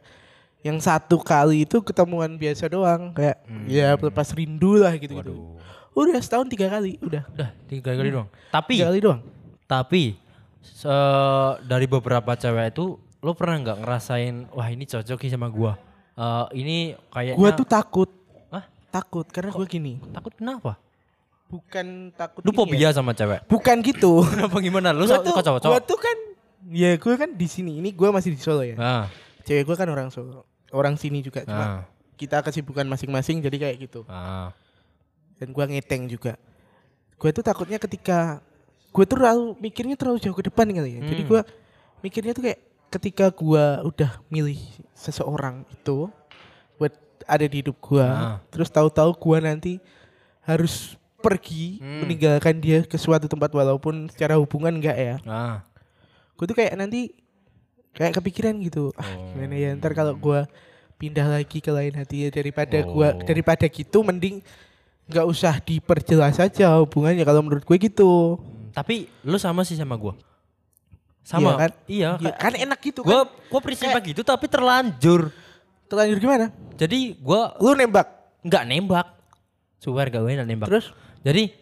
yang 0.60 0.76
satu 0.78 1.16
kali 1.18 1.64
itu 1.64 1.80
ketemuan 1.80 2.34
biasa 2.34 2.68
doang 2.68 3.12
kayak 3.12 3.36
ya 3.66 3.92
pelepas 3.94 4.32
rindu 4.32 4.76
lah 4.78 4.92
gitu 4.94 5.12
gitu 5.14 5.32
Hmm. 5.32 5.56
Waduh. 5.92 6.08
udah 6.10 6.18
setahun 6.18 6.48
tiga 6.48 6.66
kali 6.68 6.96
udah 6.98 7.22
Udah 7.30 7.48
tiga 7.64 7.90
kali 7.90 8.10
doang. 8.10 8.28
Tapi 8.50 8.72
tiga 8.74 8.86
kali 8.86 9.00
doang 9.00 9.20
tapi 9.64 10.20
se- 10.64 11.60
dari 11.62 11.84
beberapa 11.84 12.32
cewek 12.32 12.72
itu 12.72 12.96
lo 13.20 13.32
pernah 13.32 13.60
nggak 13.60 13.78
ngerasain 13.80 14.34
wah 14.50 14.68
ini 14.68 14.84
cocok 14.84 15.18
sih 15.20 15.30
sama 15.30 15.48
gua. 15.48 15.76
Eh 16.14 16.46
ini 16.58 16.76
kayaknya 17.08 17.36
Gua 17.36 17.50
tuh 17.52 17.64
takut. 17.64 18.10
Hah? 18.48 18.64
Takut 18.88 19.26
karena 19.28 19.52
gua 19.52 19.64
gini. 19.64 20.00
takut 20.10 20.32
kenapa? 20.32 20.76
Bukan 21.44 22.10
takut 22.12 22.40
Lu 22.42 22.50
fobia 22.50 22.88
ya. 22.88 22.96
sama 22.96 23.12
cewek. 23.12 23.44
Bukan 23.46 23.76
gitu. 23.80 24.24
Kenapa 24.32 24.56
gimana? 24.58 24.90
Lu 24.90 25.04
gua 25.04 25.20
tuh, 25.20 25.36
cowok 25.36 25.60
gua 25.62 25.80
tuh 25.80 25.98
kan 26.00 26.16
ya 26.72 26.96
gua 26.96 27.14
kan 27.14 27.30
di 27.30 27.46
sini. 27.46 27.78
Ini 27.78 27.92
gua 27.92 28.10
masih 28.10 28.32
di 28.32 28.40
Solo 28.40 28.64
ya. 28.64 28.74
Nah, 28.74 29.06
Cewek 29.44 29.68
gua 29.68 29.76
kan 29.76 29.86
orang 29.86 30.08
Solo. 30.08 30.48
Orang 30.74 30.96
sini 30.96 31.22
juga 31.22 31.44
cuma 31.44 31.54
nah, 31.54 31.80
kita 32.16 32.42
kesibukan 32.42 32.82
masing-masing 32.84 33.38
jadi 33.40 33.56
kayak 33.68 33.76
gitu. 33.80 34.02
nah. 34.04 34.50
Dan 35.36 35.50
gua 35.50 35.64
ngeteng 35.64 36.06
juga. 36.06 36.34
Gua 37.16 37.30
tuh 37.30 37.42
takutnya 37.42 37.78
ketika 37.78 38.38
gua 38.94 39.04
tuh 39.04 39.18
terlalu 39.18 39.58
mikirnya 39.58 39.98
terlalu 39.98 40.22
jauh 40.22 40.32
ke 40.32 40.46
depan 40.46 40.70
kali 40.70 40.90
ya. 40.94 41.00
Jadi 41.02 41.22
Hmm. 41.22 41.30
gua 41.30 41.40
mikirnya 41.98 42.30
tuh 42.30 42.46
kayak 42.46 42.60
ketika 42.88 43.26
gua 43.28 43.82
udah 43.82 44.22
milih 44.30 44.62
seseorang 44.94 45.66
itu 45.68 46.06
buat 46.78 46.94
ada 47.26 47.42
di 47.42 47.58
hidup 47.58 47.74
gua, 47.82 48.06
Ah. 48.06 48.36
terus 48.48 48.70
tahu-tahu 48.70 49.10
gua 49.18 49.42
nanti 49.42 49.82
harus 50.40 50.94
pergi 51.18 51.82
Hmm. 51.82 52.04
meninggalkan 52.04 52.54
dia 52.56 52.84
ke 52.84 52.94
suatu 52.94 53.26
tempat 53.26 53.50
walaupun 53.50 54.06
secara 54.08 54.36
hubungan 54.36 54.78
enggak 54.78 54.94
ya. 54.94 55.16
Nah, 55.26 55.66
Gue 56.34 56.50
tuh 56.50 56.58
kayak 56.58 56.74
nanti 56.74 57.14
kayak 57.94 58.18
kepikiran 58.18 58.58
gitu. 58.58 58.90
Ah, 58.94 59.06
Oh. 59.06 59.30
gimana 59.30 59.54
ya 59.54 59.70
ntar 59.72 59.94
kalau 59.94 60.14
gua 60.14 60.50
pindah 60.94 61.26
lagi 61.26 61.58
ke 61.58 61.70
lain 61.70 61.94
hati 61.94 62.26
ya 62.26 62.28
daripada 62.30 62.82
gua 62.82 63.14
Oh. 63.14 63.22
daripada 63.22 63.66
gitu 63.66 64.02
mending 64.02 64.42
nggak 65.06 65.26
usah 65.26 65.62
diperjelas 65.62 66.38
aja 66.38 66.74
hubungannya 66.78 67.22
kalau 67.22 67.38
menurut 67.38 67.62
gue 67.62 67.76
gitu. 67.78 68.42
Hmm, 68.74 68.76
tapi 68.76 69.06
lu 69.22 69.38
sama 69.38 69.62
sih 69.62 69.74
sama 69.74 69.94
gua. 69.94 70.18
Sama 71.22 71.40
Iya 71.40 71.52
kan? 71.56 71.70
Iya, 71.86 72.10
Ya, 72.20 72.32
kan 72.34 72.52
enak 72.52 72.78
gitu 72.82 73.00
gua 73.00 73.24
kan. 73.24 73.32
gua 73.48 73.60
prinsipnya 73.62 74.02
gitu 74.02 74.20
tapi 74.20 74.44
terlanjur. 74.44 75.30
Terlanjur 75.86 76.18
gimana? 76.18 76.46
Jadi 76.74 77.14
gua 77.16 77.54
Lu 77.56 77.72
nembak. 77.72 78.10
nggak 78.42 78.64
nembak. 78.66 79.06
Swear 79.78 80.08
gak 80.08 80.20
gue 80.20 80.36
nembak. 80.38 80.68
Terus? 80.68 80.92
Jadi 81.22 81.52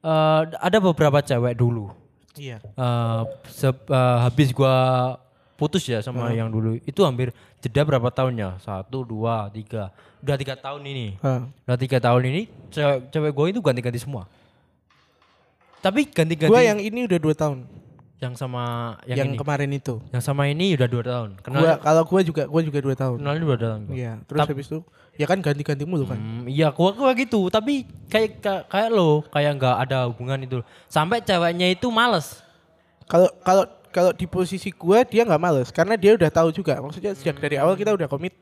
eh, 0.00 0.40
ada 0.56 0.78
beberapa 0.80 1.20
cewek 1.20 1.54
dulu. 1.54 1.90
Iya. 2.34 2.60
eh 2.60 3.20
se- 3.46 3.68
eh, 3.72 4.18
habis 4.20 4.50
gua 4.50 4.74
putus 5.56 5.82
ya 5.82 5.98
sama 5.98 6.28
yang 6.30 6.52
dulu 6.52 6.76
itu 6.78 7.00
hampir 7.00 7.32
jeda 7.58 7.80
berapa 7.80 8.12
tahunnya 8.12 8.60
satu 8.60 9.00
dua 9.02 9.48
tiga 9.48 9.88
udah 10.20 10.36
tiga 10.36 10.52
tahun 10.52 10.84
ini 10.84 11.06
udah 11.64 11.78
tiga 11.80 11.96
tahun 11.96 12.28
ini 12.28 12.42
cewek 12.68 13.08
cewek 13.08 13.32
gue 13.32 13.46
itu 13.56 13.60
ganti-ganti 13.64 13.96
semua 13.96 14.28
tapi 15.78 16.06
ganti-ganti 16.06 16.50
Gua 16.50 16.60
yang 16.60 16.78
ini 16.78 17.04
udah 17.04 17.18
dua 17.18 17.34
tahun. 17.34 17.58
yang 18.16 18.32
sama 18.32 18.96
Yang, 19.04 19.16
yang, 19.20 19.28
ini 19.28 19.36
kemarin 19.36 19.70
itu. 19.70 20.00
yang 20.08 20.24
sama 20.24 20.48
ini 20.48 20.72
udah 20.72 20.88
dua 20.88 21.04
tahun 21.04 21.30
Gua 21.36 21.44
kenal 21.44 21.64
kalau 21.78 22.02
gua 22.02 22.20
juga 22.20 22.42
gua 22.48 22.62
juga 22.64 22.78
dua 22.80 22.94
tahun. 22.94 23.16
kenalnya 23.20 23.42
dua 23.44 23.56
tahun 23.56 23.80
gua. 23.84 23.94
Iya. 23.94 24.12
Terus 24.24 24.38
Tap- 24.40 24.48
habis 24.50 24.66
itu 24.66 24.78
ya 25.16 25.24
kan 25.24 25.38
ganti-ganti 25.40 25.84
mulu 25.84 26.04
kan. 26.04 26.16
Hmm, 26.16 26.44
iya 26.46 26.68
gua 26.70 26.90
gua 26.92 27.12
gitu 27.12 27.48
tapi 27.48 27.84
kayak 28.08 28.40
kayak, 28.40 28.62
kayak 28.66 28.88
lo 28.90 29.20
kayak 29.26 29.52
nggak 29.54 29.76
ada 29.84 30.08
hubungan 30.08 30.40
itu 30.40 30.58
sampai 30.86 31.20
ceweknya 31.20 31.68
itu 31.68 31.88
males 31.88 32.40
Kalau 33.04 33.28
kalau 33.40 33.64
kalau 33.92 34.10
di 34.12 34.24
posisi 34.24 34.68
gua 34.70 35.04
dia 35.04 35.22
nggak 35.22 35.38
males 35.38 35.68
karena 35.70 35.94
dia 35.94 36.12
udah 36.12 36.28
tahu 36.28 36.50
juga. 36.50 36.80
Maksudnya 36.80 37.12
sejak 37.12 37.36
dari 37.36 37.56
awal 37.56 37.76
kita 37.76 37.92
udah 37.92 38.04
komit 38.06 38.32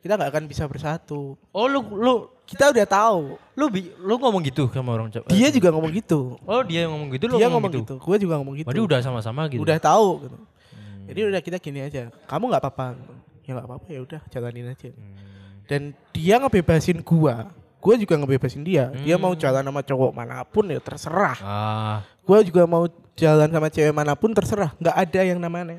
kita 0.00 0.16
nggak 0.16 0.32
akan 0.32 0.44
bisa 0.44 0.64
bersatu. 0.64 1.36
oh 1.48 1.66
lu 1.66 1.80
lu 1.94 2.14
Kita 2.44 2.68
udah 2.70 2.84
tahu. 2.84 3.40
lu 3.54 3.66
bi- 3.70 3.94
lu 3.96 4.18
ngomong 4.18 4.42
gitu 4.44 4.66
sama 4.68 4.92
orang 4.92 5.08
cewek 5.08 5.30
Dia 5.30 5.48
juga 5.48 5.70
ngomong 5.70 5.92
gitu. 5.94 6.34
oh 6.42 6.62
dia 6.66 6.84
yang 6.84 6.90
ngomong 6.92 7.08
gitu 7.14 7.24
lu 7.30 7.38
dia 7.38 7.46
ngomong, 7.46 7.70
ngomong 7.70 7.72
gitu, 7.72 7.94
gitu. 7.94 7.94
Gua 8.02 8.16
juga 8.18 8.34
ngomong 8.42 8.54
gitu. 8.58 8.66
Berarti 8.66 8.82
udah 8.82 8.98
sama-sama 9.00 9.42
gitu 9.46 9.62
Udah 9.62 9.78
tahu 9.78 10.08
gitu. 10.26 10.36
Jadi 11.04 11.20
udah 11.22 11.40
kita 11.40 11.56
gini 11.58 11.80
aja. 11.80 12.02
Kamu 12.26 12.50
nggak 12.50 12.62
apa-apa. 12.64 12.86
Ya 13.44 13.50
nggak 13.54 13.66
apa-apa 13.66 13.86
ya 13.88 14.00
udah 14.02 14.20
jalanin 14.28 14.66
aja. 14.68 14.90
Dan 15.64 15.82
dia 16.10 16.36
ngebebasin 16.36 16.98
gua. 17.00 17.48
Gua 17.78 17.94
juga 17.94 18.16
ngebebasin 18.16 18.60
dia. 18.60 18.90
Dia 18.98 19.14
mau 19.16 19.32
jalan 19.32 19.62
sama 19.62 19.80
cowok 19.80 20.10
mana 20.10 20.42
pun 20.42 20.64
ya 20.66 20.80
terserah. 20.80 21.38
ah 21.40 21.98
Gua 22.24 22.40
juga 22.40 22.64
mau 22.64 22.84
jalan 23.14 23.48
sama 23.48 23.68
cewek 23.68 23.92
mana 23.92 24.12
pun 24.12 24.32
terserah. 24.32 24.74
Nggak 24.76 24.96
ada 24.98 25.20
yang 25.22 25.38
namanya. 25.38 25.78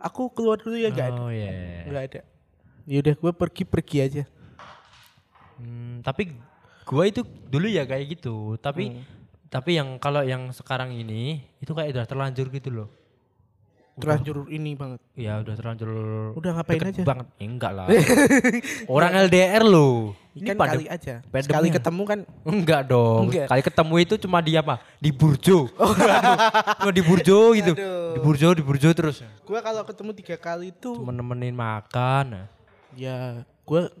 Aku 0.00 0.30
keluar 0.30 0.56
dulu 0.56 0.74
ya 0.74 0.88
nggak 0.88 1.06
ada. 1.06 1.20
oh 1.20 1.28
iya 1.28 1.84
Nggak 1.84 2.02
ada. 2.08 2.20
Ya 2.84 2.96
udah 3.00 3.14
gua 3.14 3.32
pergi-pergi 3.32 3.96
aja. 4.00 4.22
Hmm, 5.56 6.00
tapi 6.00 6.34
gua 6.82 7.04
itu 7.04 7.20
dulu 7.22 7.64
ya 7.64 7.82
kayak 7.82 8.06
gitu 8.12 8.56
tapi 8.56 8.90
Hmm. 8.90 9.02
tapi 9.46 9.70
yang 9.74 9.96
kalau 9.96 10.20
yang 10.20 10.50
sekarang 10.50 10.90
ini 10.90 11.40
itu 11.58 11.70
kayak 11.70 11.92
udah 11.92 12.04
terlanjur 12.04 12.50
gitu 12.50 12.70
loh 12.70 12.88
Terlanjur 13.94 14.50
ini 14.50 14.74
banget. 14.74 14.98
ya 15.14 15.38
udah 15.38 15.54
terlanjur 15.54 15.86
Udah 16.34 16.50
ngapain 16.52 16.82
deket 16.82 16.98
aja? 16.98 17.02
banget 17.06 17.26
Ya, 17.32 17.46
enggak 17.46 17.72
lah 17.72 17.86
orang 18.90 19.10
LDR 19.22 19.62
loh 19.62 20.18
ini 20.34 20.50
Kan 20.50 20.58
pada 20.58 20.74
kali 20.74 20.90
aja. 20.90 21.22
pandemnya. 21.22 21.46
Sekali 21.46 21.68
ketemu 21.70 22.02
kan 22.02 22.18
enggak 22.42 22.80
dong 22.84 23.30
Enggak. 23.30 23.46
kali 23.46 23.62
ketemu 23.62 23.94
itu 24.02 24.14
cuma 24.18 24.42
di 24.42 24.52
apa 24.52 24.82
di 24.98 25.10
burjo 25.10 25.70
cuma 26.82 26.90
di 26.90 27.02
burjo 27.02 27.38
gitu 27.54 27.72
Aduh. 27.72 28.10
di 28.10 28.20
burjo 28.20 28.48
di 28.50 28.62
burjo 28.62 28.88
terus 28.90 29.22
gua 29.42 29.62
kalau 29.62 29.86
ketemu 29.86 30.10
tiga 30.12 30.36
kali 30.36 30.74
itu 30.74 30.90
cuma 30.90 31.14
nemenin 31.14 31.54
makan 31.54 32.24
nah. 32.34 32.46
ya 32.92 33.46
gua 33.62 33.94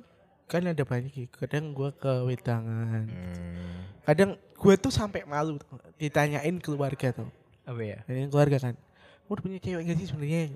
kan 0.44 0.62
ada 0.64 0.84
banyak 0.84 1.12
ya. 1.12 1.26
kadang 1.32 1.72
gua 1.72 1.90
ke 1.90 2.12
wedangan. 2.28 3.08
Hmm. 3.08 3.80
kadang 4.04 4.30
gua 4.60 4.74
tuh 4.76 4.92
sampai 4.92 5.24
malu 5.24 5.56
tuh, 5.56 5.80
ditanyain 5.96 6.56
keluarga 6.60 7.10
tuh 7.12 7.28
apa 7.64 7.80
ya? 7.80 7.98
Tanyain 8.04 8.28
keluarga 8.28 8.56
kan 8.60 8.74
udah 9.24 9.40
punya 9.40 9.56
cewek 9.56 9.82
gak 9.88 9.96
sih 9.96 10.08
sebenarnya? 10.12 10.52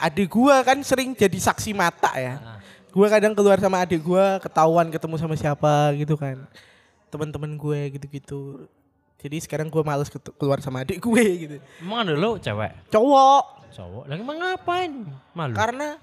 Adik 0.00 0.32
gua 0.32 0.64
kan 0.64 0.80
sering 0.80 1.12
jadi 1.12 1.36
saksi 1.36 1.76
mata 1.76 2.12
ya. 2.16 2.40
Ah. 2.40 2.60
gua 2.92 3.12
kadang 3.12 3.36
keluar 3.36 3.60
sama 3.60 3.84
adik 3.84 4.00
gua 4.00 4.40
ketahuan 4.40 4.88
ketemu 4.88 5.16
sama 5.20 5.36
siapa 5.36 5.92
gitu 5.96 6.16
kan. 6.16 6.48
Teman-teman 7.12 7.54
gue 7.54 7.80
gitu-gitu. 7.96 8.66
Jadi 9.20 9.36
sekarang 9.44 9.68
gua 9.68 9.84
males 9.84 10.08
keluar 10.40 10.60
sama 10.64 10.84
adik 10.84 11.00
gue 11.00 11.24
gitu. 11.44 11.56
Emang 11.84 12.04
ada 12.04 12.16
lo 12.16 12.40
cewek? 12.40 12.72
Cowok. 12.88 13.44
Cowok? 13.76 14.04
Lagi 14.08 14.20
emang 14.24 14.38
ngapain? 14.40 14.92
Malu? 15.36 15.52
Karena 15.52 16.00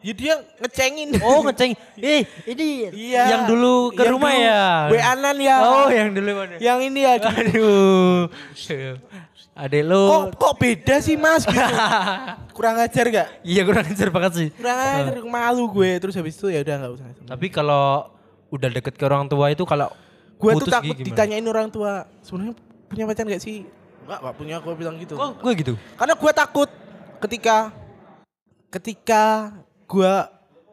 ya 0.00 0.12
dia 0.12 0.34
ngecengin 0.58 1.08
Oh 1.20 1.44
ngeceng. 1.44 1.72
Eh 1.96 2.24
ini 2.44 2.88
Iya. 2.90 3.22
yang 3.30 3.42
dulu 3.46 3.92
ke 3.92 4.02
Yang 4.02 4.12
rumah 4.12 4.30
dulu 4.30 4.44
ya. 4.44 4.62
WA-an 4.88 5.36
ya. 5.36 5.56
Oh 5.60 5.88
yang 5.88 6.08
dulu 6.10 6.30
mana? 6.34 6.56
Yang 6.56 6.78
ini 6.88 7.00
ya. 7.00 7.12
Aduh. 7.20 8.28
Adek 9.52 9.82
Kok 9.84 9.90
lo. 9.92 10.04
kok 10.32 10.54
beda 10.56 10.96
sih 10.98 11.16
Mas 11.16 11.44
gitu. 11.44 11.60
Kurang 12.56 12.80
ajar 12.80 13.04
gak? 13.08 13.28
Iya 13.40 13.62
kurang 13.62 13.84
ajar 13.84 14.08
banget 14.08 14.32
sih. 14.32 14.48
Kurang 14.52 14.78
ajar 14.78 15.16
malu 15.22 15.68
gue 15.70 15.90
terus 16.00 16.16
habis 16.16 16.32
itu 16.32 16.48
ya 16.48 16.60
udah 16.60 16.74
nggak 16.80 16.92
usah. 16.96 17.06
Tapi 17.28 17.46
kalau 17.48 18.08
udah 18.48 18.68
deket 18.68 18.96
ke 18.96 19.04
orang 19.04 19.28
tua 19.28 19.48
itu 19.48 19.64
kalau 19.64 19.92
Gue 20.40 20.56
tuh 20.56 20.72
takut 20.72 20.96
gimana? 20.96 21.04
ditanyain 21.04 21.44
orang 21.44 21.68
tua, 21.68 22.08
sebenarnya 22.24 22.56
punya 22.88 23.04
pacar 23.04 23.28
gak 23.28 23.44
sih? 23.44 23.68
Enggak, 24.08 24.18
enggak 24.24 24.34
punya, 24.40 24.56
gue 24.56 24.72
bilang 24.72 24.96
gitu. 24.96 25.12
Kok 25.12 25.44
gue 25.44 25.52
gitu? 25.52 25.72
Karena 26.00 26.14
gue 26.16 26.32
takut 26.32 26.68
ketika 27.20 27.56
ketika 28.72 29.22
gue 29.90 30.12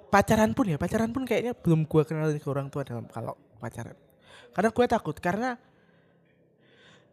pacaran 0.07 0.53
pun 0.53 0.65
ya, 0.69 0.77
pacaran 0.77 1.09
pun 1.09 1.25
kayaknya 1.25 1.57
belum 1.57 1.89
gue 1.89 2.01
kenalin 2.05 2.37
ke 2.37 2.47
orang 2.47 2.69
tua 2.69 2.85
dalam 2.85 3.09
kalau 3.09 3.33
pacaran. 3.57 3.97
Karena 4.53 4.69
gue 4.69 4.85
takut 4.85 5.15
karena 5.17 5.49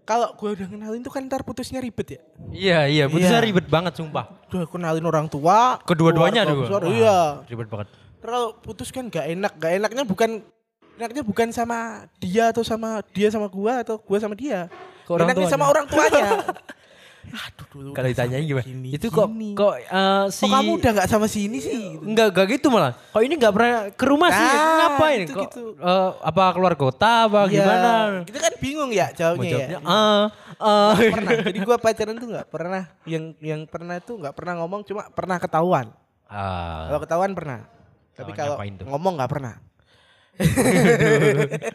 kalau 0.04 0.36
gue 0.36 0.48
udah 0.52 0.68
kenalin 0.68 1.00
tuh 1.00 1.08
kan 1.08 1.24
ntar 1.24 1.40
putusnya 1.40 1.80
ribet 1.80 2.20
ya. 2.20 2.20
Iya 2.52 2.78
iya 2.92 3.04
putusnya 3.08 3.40
Iya. 3.40 3.46
ribet 3.48 3.66
banget 3.72 3.96
sumpah. 3.96 4.36
Udah 4.52 4.68
kenalin 4.68 5.04
orang 5.08 5.26
tua, 5.32 5.80
Kedua-duanya 5.80 6.44
Wah, 6.44 6.84
Iya. 6.84 7.18
Ribet 7.48 7.68
banget. 7.72 7.88
Kalau 8.20 8.56
putus 8.60 8.92
kan 8.92 9.08
gak 9.08 9.24
enak, 9.32 9.52
gak 9.56 9.72
enaknya 9.80 10.04
bukan 10.04 10.44
enaknya 11.00 11.22
bukan 11.24 11.48
sama 11.50 12.04
dia 12.20 12.52
atau 12.52 12.60
sama 12.60 13.00
dia 13.16 13.32
sama 13.32 13.48
gua 13.48 13.80
atau 13.80 13.96
gua 13.96 14.20
sama 14.20 14.36
dia. 14.36 14.68
Ke 15.08 15.10
orang 15.16 15.28
enaknya 15.32 15.48
tuanya. 15.48 15.54
sama 15.56 15.64
orang 15.72 15.86
tuanya. 15.88 16.24
Aduh 17.24 17.66
dulu. 17.68 17.88
Kalau 17.92 18.06
ditanyain 18.06 18.42
gimana? 18.42 18.62
Gini, 18.62 18.88
itu 18.92 19.06
kok 19.06 19.26
gini. 19.26 19.54
kok 19.54 19.74
eh, 19.76 20.24
si 20.28 20.42
Kok 20.42 20.50
kamu 20.50 20.70
udah 20.76 20.90
gak 20.94 21.08
sama 21.08 21.26
si 21.26 21.46
ini 21.46 21.58
sih? 21.58 21.96
Gitu. 21.96 22.04
Enggak, 22.04 22.26
enggak 22.30 22.46
gitu 22.52 22.66
malah. 22.68 22.92
Kok 23.10 23.22
ini 23.22 23.34
enggak 23.34 23.52
pernah 23.52 23.70
ke 23.90 24.04
rumah 24.04 24.28
sih? 24.28 24.44
Nah, 24.44 24.76
Ngapain? 24.78 25.20
gitu, 25.22 25.32
Kok 25.32 25.44
gitu. 25.46 25.62
eh, 25.76 26.10
apa 26.20 26.42
keluar 26.52 26.74
kota 26.74 27.10
apa 27.24 27.40
Iya, 27.46 27.52
gimana? 27.56 27.90
Kita 28.22 28.38
kan 28.38 28.52
bingung 28.58 28.90
ya 28.90 29.06
Mau 29.06 29.16
jawabnya, 29.16 29.50
jawabnya, 29.50 29.78
ya. 29.78 29.88
ah. 29.88 30.24
Nggak 30.94 31.10
pernah. 31.10 31.32
Jadi 31.42 31.58
gua 31.60 31.76
pacaran 31.76 32.14
tuh 32.14 32.28
nggak 32.30 32.48
pernah 32.48 32.82
yang 33.04 33.24
yang 33.38 33.60
pernah 33.64 33.96
tuh 33.98 34.14
nggak 34.18 34.34
pernah 34.34 34.52
ngomong 34.58 34.80
cuma 34.84 35.02
pernah 35.08 35.36
ketahuan. 35.38 35.86
Ah. 36.26 36.86
Kalau 36.88 37.00
ketahuan 37.00 37.32
pernah. 37.32 37.58
Tapi 38.14 38.30
Oh, 38.30 38.36
kalau 38.36 38.56
ngomong 38.86 39.12
nggak 39.18 39.30
pernah. 39.30 39.54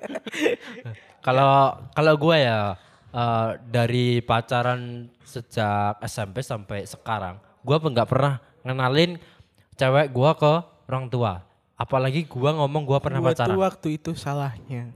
Kalau 1.19 1.51
kalau 1.91 2.13
gue 2.15 2.37
ya 2.39 2.75
eh, 3.11 3.49
dari 3.65 4.21
pacaran 4.21 5.07
sejak 5.21 5.97
SMP 6.03 6.41
sampai 6.41 6.83
sekarang, 6.83 7.37
gue 7.61 7.75
nggak 7.75 8.09
pernah 8.09 8.37
ngenalin 8.61 9.17
cewek 9.73 10.09
gue 10.09 10.31
ke 10.35 10.53
orang 10.87 11.05
tua. 11.07 11.33
Apalagi 11.73 12.27
gue 12.27 12.51
ngomong 12.51 12.83
gue 12.83 12.99
pernah 12.99 13.23
Gua 13.23 13.31
pacaran. 13.31 13.49
tuh 13.49 13.61
waktu 13.61 13.87
itu 13.95 14.11
salahnya. 14.13 14.91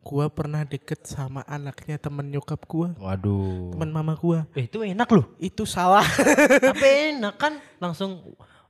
gua 0.00 0.32
pernah 0.32 0.64
deket 0.64 1.04
sama 1.04 1.44
anaknya 1.44 2.00
temen 2.00 2.24
nyokap 2.24 2.64
gua, 2.64 2.96
Waduh. 2.96 3.76
temen 3.76 3.92
mama 3.92 4.16
gua. 4.16 4.48
Eh, 4.56 4.64
itu 4.64 4.80
enak 4.80 5.04
loh. 5.12 5.28
Itu 5.36 5.68
salah. 5.68 6.00
Tapi 6.72 7.20
enak 7.20 7.36
kan 7.36 7.60
langsung 7.76 8.16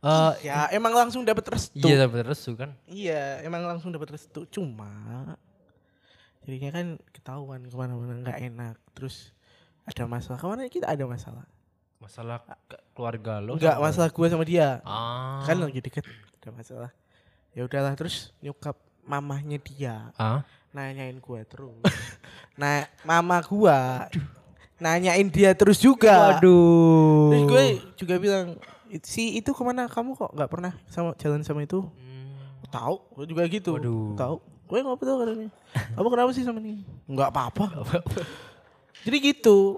eh 0.02 0.32
ya 0.42 0.66
emang 0.74 0.90
langsung 0.90 1.22
dapat 1.22 1.46
restu. 1.54 1.86
iya 1.86 2.02
dapat 2.02 2.26
restu 2.26 2.58
kan. 2.58 2.74
Iya, 2.90 3.46
emang 3.46 3.62
langsung 3.62 3.94
dapat 3.94 4.18
restu. 4.18 4.42
Cuma 4.50 4.90
jadinya 6.42 6.70
kan 6.72 6.86
ketahuan 7.10 7.60
ke 7.62 7.74
mana-mana 7.74 8.16
nggak 8.18 8.38
enak. 8.42 8.76
Terus 8.92 9.32
ada 9.84 10.04
masalah. 10.04 10.38
Kemarin 10.38 10.68
kita 10.68 10.86
ada 10.88 11.04
masalah. 11.04 11.44
Masalah 12.00 12.40
ke- 12.64 12.82
keluarga 12.92 13.38
lo. 13.38 13.54
Enggak 13.56 13.76
sama- 13.76 13.84
masalah 13.86 14.10
gue 14.10 14.26
sama 14.28 14.44
dia. 14.44 14.68
Ah. 14.82 15.44
Kan 15.44 15.60
lagi 15.60 15.80
deket. 15.80 16.04
Ada 16.40 16.48
masalah. 16.50 16.90
Ya 17.52 17.66
udahlah 17.66 17.92
terus 17.92 18.30
nyokap 18.40 18.78
mamahnya 19.04 19.58
dia 19.58 20.14
Ah. 20.14 20.40
nanyain 20.70 21.18
gue 21.18 21.40
terus. 21.44 21.82
nah, 22.60 22.86
mama 23.02 23.42
gua 23.42 24.06
nanyain 24.76 25.28
dia 25.28 25.52
terus 25.52 25.76
juga. 25.76 26.40
Waduh. 26.40 27.28
Terus 27.28 27.44
gue 27.44 27.64
juga 27.98 28.14
bilang, 28.16 28.46
si 29.02 29.36
itu 29.36 29.50
ke 29.50 29.60
mana 29.60 29.84
kamu 29.84 30.16
kok 30.16 30.32
nggak 30.32 30.48
pernah 30.48 30.72
sama 30.88 31.12
jalan 31.20 31.44
sama 31.44 31.66
itu? 31.66 31.84
Hmm. 31.84 32.32
Tahu, 32.70 32.96
gue 33.12 33.24
juga 33.28 33.42
gitu. 33.44 33.76
Tahu. 34.16 34.36
Gue 34.70 34.78
nggak 34.86 35.02
tahu 35.02 35.16
katanya. 35.26 35.50
Kamu 35.98 36.08
kenapa 36.08 36.30
sih 36.30 36.44
sama 36.46 36.62
ini? 36.62 36.86
Nggak 37.10 37.28
apa-apa. 37.34 37.64
Jadi 39.04 39.16
gitu. 39.18 39.74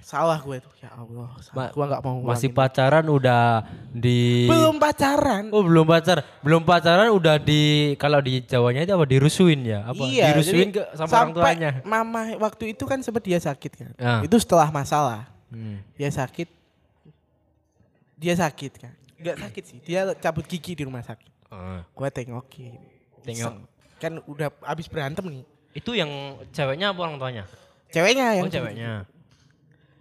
Salah 0.00 0.40
gue 0.40 0.56
tuh. 0.62 0.72
Ya 0.80 0.94
Allah. 0.94 1.28
Ma- 1.52 1.72
gue 1.74 1.84
nggak 1.84 2.02
mau. 2.06 2.16
Masih 2.22 2.48
ngulangin. 2.48 2.54
pacaran 2.56 3.04
udah 3.10 3.44
di 3.92 4.46
belum 4.48 4.76
pacaran. 4.80 5.44
Oh, 5.52 5.62
belum 5.66 5.84
pacar. 5.84 6.18
Belum 6.40 6.62
pacaran 6.62 7.10
udah 7.12 7.36
di 7.36 7.92
kalau 8.00 8.22
di 8.22 8.40
Jawanya 8.46 8.86
itu 8.86 8.94
apa 8.94 9.04
dirusuin 9.04 9.60
ya? 9.66 9.84
Apa? 9.84 10.02
iya, 10.06 10.32
dirusuin 10.32 10.70
ke 10.72 10.80
sama 10.96 11.10
orang 11.10 11.12
sampai 11.12 11.34
tuanya. 11.34 11.70
Mama 11.84 12.22
waktu 12.40 12.72
itu 12.72 12.86
kan 12.88 13.02
sempat 13.02 13.26
dia 13.26 13.36
sakit 13.36 13.72
kan. 13.74 13.90
Ah. 14.00 14.20
Itu 14.24 14.38
setelah 14.40 14.70
masalah. 14.72 15.28
Hmm. 15.50 15.82
Dia 15.98 16.08
sakit. 16.08 16.48
Dia 18.16 18.34
sakit 18.38 18.72
kan. 18.80 18.94
Enggak 19.20 19.36
sakit 19.44 19.62
sih. 19.66 19.78
Dia 19.84 20.08
cabut 20.16 20.46
gigi 20.48 20.72
di 20.72 20.88
rumah 20.88 21.04
sakit. 21.04 21.52
Ah. 21.52 21.84
Gue 21.92 22.08
tengokin. 22.08 22.80
Tengok. 23.26 23.75
Kan 23.96 24.20
udah 24.22 24.52
habis 24.60 24.86
berantem 24.86 25.24
nih. 25.24 25.44
Itu 25.72 25.92
yang 25.92 26.08
ceweknya 26.50 26.90
apa 26.90 27.00
orang 27.00 27.16
tuanya? 27.16 27.44
Ceweknya 27.88 28.34
yang 28.34 28.46
Oh, 28.46 28.52
ceweknya. 28.52 28.92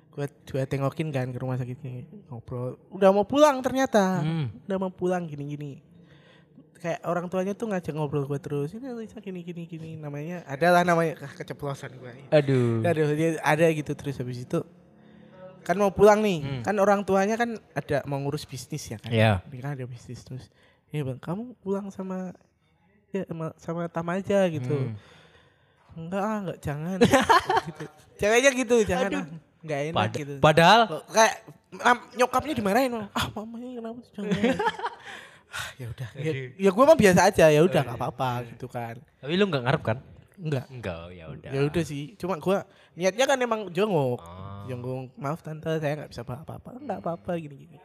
gue 0.10 0.24
gue 0.48 0.64
tengokin 0.64 1.12
kan 1.12 1.28
ke 1.28 1.36
rumah 1.36 1.54
sakitnya 1.54 2.08
ngobrol 2.26 2.80
udah 2.88 3.12
mau 3.12 3.24
pulang 3.24 3.60
ternyata 3.60 4.24
Hmm. 4.24 4.48
udah 4.64 4.78
mau 4.78 4.88
pulang 4.88 5.28
gini 5.28 5.44
gini 5.46 5.72
kayak 6.78 7.04
orang 7.04 7.28
tuanya 7.28 7.52
tuh 7.52 7.68
ngajak 7.68 7.92
ngobrol 7.92 8.24
gue 8.24 8.40
terus 8.40 8.72
ini 8.72 8.96
Lisa 8.96 9.20
gini 9.20 9.44
gini 9.44 9.68
gini 9.68 10.00
namanya 10.00 10.48
adalah 10.48 10.84
namanya 10.84 11.20
keceplosan 11.20 12.00
gue 12.00 12.32
Aduh. 12.32 12.80
aduh 12.82 13.12
dia 13.12 13.44
ada 13.44 13.68
gitu 13.68 13.92
terus 13.92 14.16
habis 14.16 14.40
itu 14.40 14.64
kan 15.62 15.76
mau 15.76 15.92
pulang 15.92 16.24
nih 16.24 16.40
Hmm. 16.40 16.62
kan 16.64 16.76
orang 16.78 17.04
tuanya 17.04 17.36
kan 17.36 17.60
ada 17.74 18.00
mau 18.06 18.16
ngurus 18.16 18.48
bisnis 18.48 18.88
ya 18.88 18.96
kan 18.96 19.12
Ya. 19.12 19.44
dia 19.44 19.60
kan 19.60 19.76
ada 19.76 19.84
bisnis 19.84 20.24
terus 20.24 20.48
ya 20.96 21.04
bang 21.04 21.20
kamu 21.20 21.60
pulang 21.60 21.92
sama 21.92 22.32
ya 23.16 23.24
sama, 23.30 23.48
sama 23.56 23.82
Tam 23.88 24.08
aja 24.12 24.40
gitu. 24.52 24.76
Hmm. 24.76 24.96
enggak 25.96 26.24
ah, 26.24 26.38
enggak 26.44 26.60
jangan. 26.60 26.98
Gitu. 27.72 27.84
Ceweknya 28.20 28.52
gitu 28.52 28.76
jangan. 28.84 29.12
Ah, 29.16 29.26
enggak 29.64 29.80
enak 29.90 29.96
Pad- 29.96 30.16
gitu. 30.20 30.34
Padahal 30.44 30.80
Loh, 30.92 31.04
kayak 31.08 31.36
nyokapnya 32.16 32.54
dimarahin 32.56 32.92
loh. 32.92 33.08
ah 33.12 33.26
mamanya 33.32 33.80
kenapa 33.80 34.00
sih 34.04 34.12
jangan? 34.16 34.34
Ah, 35.56 35.72
ya 35.80 35.88
udah. 35.88 36.10
Ya, 36.20 36.32
ya 36.60 36.70
gue 36.76 36.84
mah 36.84 37.00
biasa 37.00 37.32
aja. 37.32 37.48
Ya 37.48 37.64
udah 37.64 37.80
nggak 37.80 37.96
apa-apa 37.96 38.44
gitu 38.52 38.68
kan. 38.68 39.00
Tapi 39.24 39.40
lu 39.40 39.48
nggak 39.48 39.64
ngarep 39.64 39.84
kan? 39.88 39.98
enggak 40.36 40.68
Enggak, 40.68 41.16
ya 41.16 41.26
udah. 41.32 41.52
ya 41.56 41.62
udah 41.64 41.84
sih. 41.88 42.12
Cuma 42.20 42.36
gue 42.36 42.58
niatnya 43.00 43.24
kan 43.24 43.40
emang 43.40 43.72
jongok. 43.72 44.20
Ah. 44.20 44.68
jongok. 44.68 45.16
Maaf 45.16 45.40
tante 45.40 45.80
saya 45.80 45.96
nggak 45.96 46.12
bisa 46.12 46.28
apa-apa. 46.28 46.76
Enggak 46.76 47.00
apa-apa 47.00 47.40
gini 47.40 47.56
gini 47.56 47.78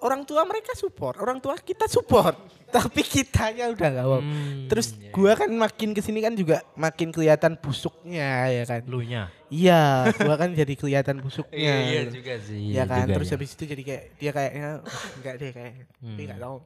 orang 0.00 0.22
tua 0.22 0.42
mereka 0.42 0.72
support 0.72 1.16
orang 1.16 1.38
tua 1.38 1.56
kita 1.56 1.84
support 1.86 2.36
tapi 2.70 3.02
kitanya 3.02 3.66
udah 3.68 3.88
nggak 3.90 4.06
mau 4.06 4.18
Hmm, 4.18 4.66
terus 4.66 4.94
ya. 4.94 5.10
gua 5.10 5.34
kan 5.34 5.50
makin 5.50 5.90
ke 5.90 5.98
sini 5.98 6.18
kan 6.18 6.32
juga 6.32 6.62
makin 6.74 7.10
kelihatan 7.10 7.56
busuknya 7.56 8.30
ya 8.48 8.62
kan 8.64 8.80
Lu 8.84 9.00
nya. 9.00 9.26
iya 9.48 10.06
gua 10.14 10.36
kan 10.36 10.52
jadi 10.52 10.70
kelihatan 10.72 11.18
busuknya 11.18 11.58
Iya 11.58 12.00
gitu. 12.06 12.18
juga 12.18 12.34
sih. 12.40 12.70
ya 12.70 12.84
kan 12.84 13.04
juga 13.04 13.14
terus 13.14 13.28
ya. 13.28 13.34
habis 13.34 13.50
itu 13.50 13.64
jadi 13.66 13.82
kayak 13.82 14.04
dia 14.16 14.30
kayaknya 14.30 14.68
"Wah, 14.78 15.04
enggak 15.14 15.34
deh 15.36 15.50
kayak 15.50 15.72
Hmm. 15.98 16.08
tapi 16.08 16.22
enggak 16.22 16.40
tahu 16.40 16.56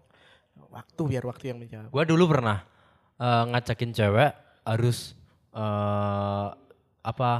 waktu 0.70 1.02
biar 1.06 1.24
waktu 1.24 1.44
yang 1.46 1.58
menjawab 1.58 1.88
Gua 1.88 2.04
dulu 2.04 2.24
pernah 2.28 2.58
eh, 3.16 3.42
ngajakin 3.46 3.90
cewek 3.90 4.30
harus 4.62 4.98
eh 5.50 6.48
apa? 7.02 7.32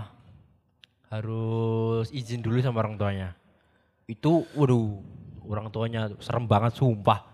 Harus 1.09 2.11
izin 2.11 2.41
dulu 2.41 2.59
sama 2.59 2.81
orang 2.81 2.97
tuanya. 2.97 3.29
Itu 4.05 4.45
waduh, 4.53 4.99
orang 5.49 5.69
tuanya 5.69 6.11
serem 6.21 6.45
banget 6.49 6.77
sumpah. 6.77 7.25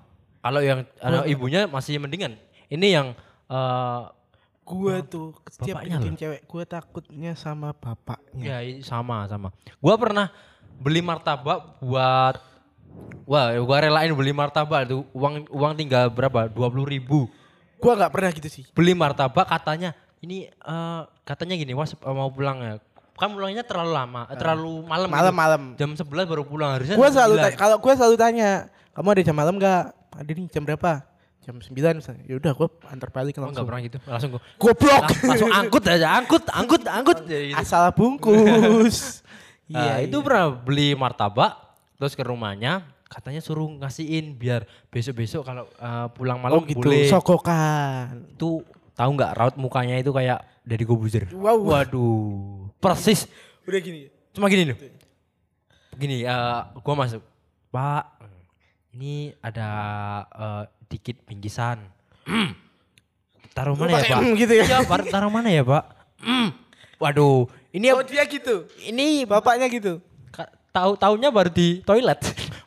Kalau 0.40 0.60
yang 0.64 0.88
anak 1.00 1.28
ibunya 1.28 1.68
masih 1.68 2.00
mendingan. 2.00 2.36
Ini 2.70 2.86
yang 2.90 3.06
eh 3.50 4.02
gua 4.62 5.02
tuh 5.02 5.34
setiap 5.50 5.82
deketin 5.82 6.14
cewek 6.14 6.40
gua 6.46 6.62
takutnya 6.62 7.34
sama 7.34 7.74
bapaknya 7.74 8.62
ya 8.62 8.78
sama 8.86 9.26
sama. 9.26 9.50
Gua 9.82 9.98
pernah 9.98 10.30
beli 10.78 11.02
martabak 11.02 11.82
buat 11.82 12.36
Wah, 13.22 13.54
gua 13.62 13.78
relain 13.86 14.10
beli 14.18 14.34
martabak 14.34 14.90
itu 14.90 15.06
uang 15.14 15.46
uang 15.46 15.72
tinggal 15.78 16.10
berapa? 16.10 16.50
20.000 16.50 16.90
ribu. 16.90 17.30
gua 17.80 17.96
nggak 17.96 18.12
pernah 18.12 18.30
gitu 18.34 18.48
sih 18.50 18.64
beli 18.76 18.92
martabak 18.92 19.48
katanya 19.48 19.96
ini 20.20 20.52
eh, 20.52 21.02
katanya 21.24 21.56
gini 21.56 21.72
was 21.72 21.96
eh, 21.96 22.14
mau 22.14 22.28
pulang 22.28 22.60
ya 22.60 22.74
kan 23.20 23.28
pulangnya 23.28 23.60
terlalu 23.60 23.92
lama 23.92 24.22
eh, 24.26 24.34
terlalu 24.34 24.72
malam 24.82 25.06
gitu. 25.06 25.16
malam-malam. 25.20 25.62
Jam 25.76 25.90
11 25.92 26.08
baru 26.24 26.42
pulang. 26.42 26.70
Harusnya 26.74 26.96
gua 26.96 27.08
selalu 27.08 27.34
9. 27.36 27.44
tanya, 27.44 27.56
kalau 27.60 27.76
gua 27.76 27.92
selalu 27.92 28.16
tanya 28.16 28.50
kamu 28.90 29.08
ada 29.12 29.22
jam 29.22 29.36
malam 29.36 29.54
nggak? 29.54 29.82
Ada 30.10 30.30
nih 30.32 30.46
jam 30.48 30.62
berapa? 30.64 30.92
Jam 31.40 31.56
9 31.56 31.72
misalnya 32.00 32.22
ya 32.24 32.34
udah 32.36 32.52
gua 32.52 32.68
antar 32.86 33.08
balik 33.08 33.36
Oh, 33.36 33.44
enggak 33.44 33.52
langsung. 33.52 33.66
pernah 33.68 33.82
gitu. 33.84 33.98
Langsung 34.02 34.30
gua 34.32 34.42
goblok. 34.56 35.02
Lang- 35.04 35.28
langsung 35.28 35.50
angkut 35.50 35.84
aja 35.84 36.06
angkut 36.16 36.44
angkut 36.48 36.82
angkut. 36.82 37.18
Gitu. 37.28 37.54
asal 37.54 37.92
bungkus. 37.92 38.96
Nah, 39.70 40.02
iya 40.02 40.10
itu 40.10 40.18
pernah 40.18 40.50
beli 40.50 40.98
martabak 40.98 41.54
terus 41.94 42.18
ke 42.18 42.26
rumahnya 42.26 42.82
katanya 43.06 43.38
suruh 43.38 43.70
ngasihin 43.78 44.34
biar 44.34 44.66
besok-besok 44.90 45.46
kalau 45.46 45.62
eh, 45.70 46.06
pulang 46.10 46.42
malam 46.42 46.58
oh 46.58 46.66
gitu. 46.66 46.82
boleh. 46.82 47.06
Sokokan 47.06 48.26
itu 48.34 48.66
tahu 48.98 49.10
nggak 49.14 49.30
raut 49.30 49.54
mukanya 49.54 49.94
itu 49.94 50.10
kayak 50.10 50.42
dari 50.66 50.82
Gobuzer 50.82 51.30
Wow. 51.30 51.70
waduh 51.70 52.66
persis 52.80 53.28
udah 53.68 53.78
gini 53.78 54.10
Cuma 54.30 54.46
gini 54.46 54.70
loh. 54.70 54.78
Gini, 55.98 56.22
eh 56.22 56.60
gua 56.80 56.94
masuk. 56.94 57.18
Pak, 57.74 58.22
ini 58.94 59.34
ada 59.42 59.68
eh, 60.30 60.62
dikit 60.86 61.18
bingkisan. 61.26 61.82
Mm. 62.30 62.54
Taruh 63.58 63.74
mana 63.74 63.98
ya, 63.98 64.14
Pak? 64.14 64.22
gitu 64.38 64.52
ya? 64.54 64.86
Pak, 64.86 65.10
taruh 65.10 65.26
mana 65.26 65.50
ya, 65.50 65.66
Pak? 65.66 65.84
Mm. 66.22 66.54
Waduh, 67.02 67.50
ini 67.74 67.90
oh 67.90 68.04
dia 68.04 68.22
gitu 68.28 68.68
ini 68.84 69.24
bapaknya 69.24 69.66
gitu 69.72 70.04
tahu 70.70 70.94
tahunya 70.94 71.34
baru 71.34 71.50
di 71.50 71.82
toilet. 71.82 72.20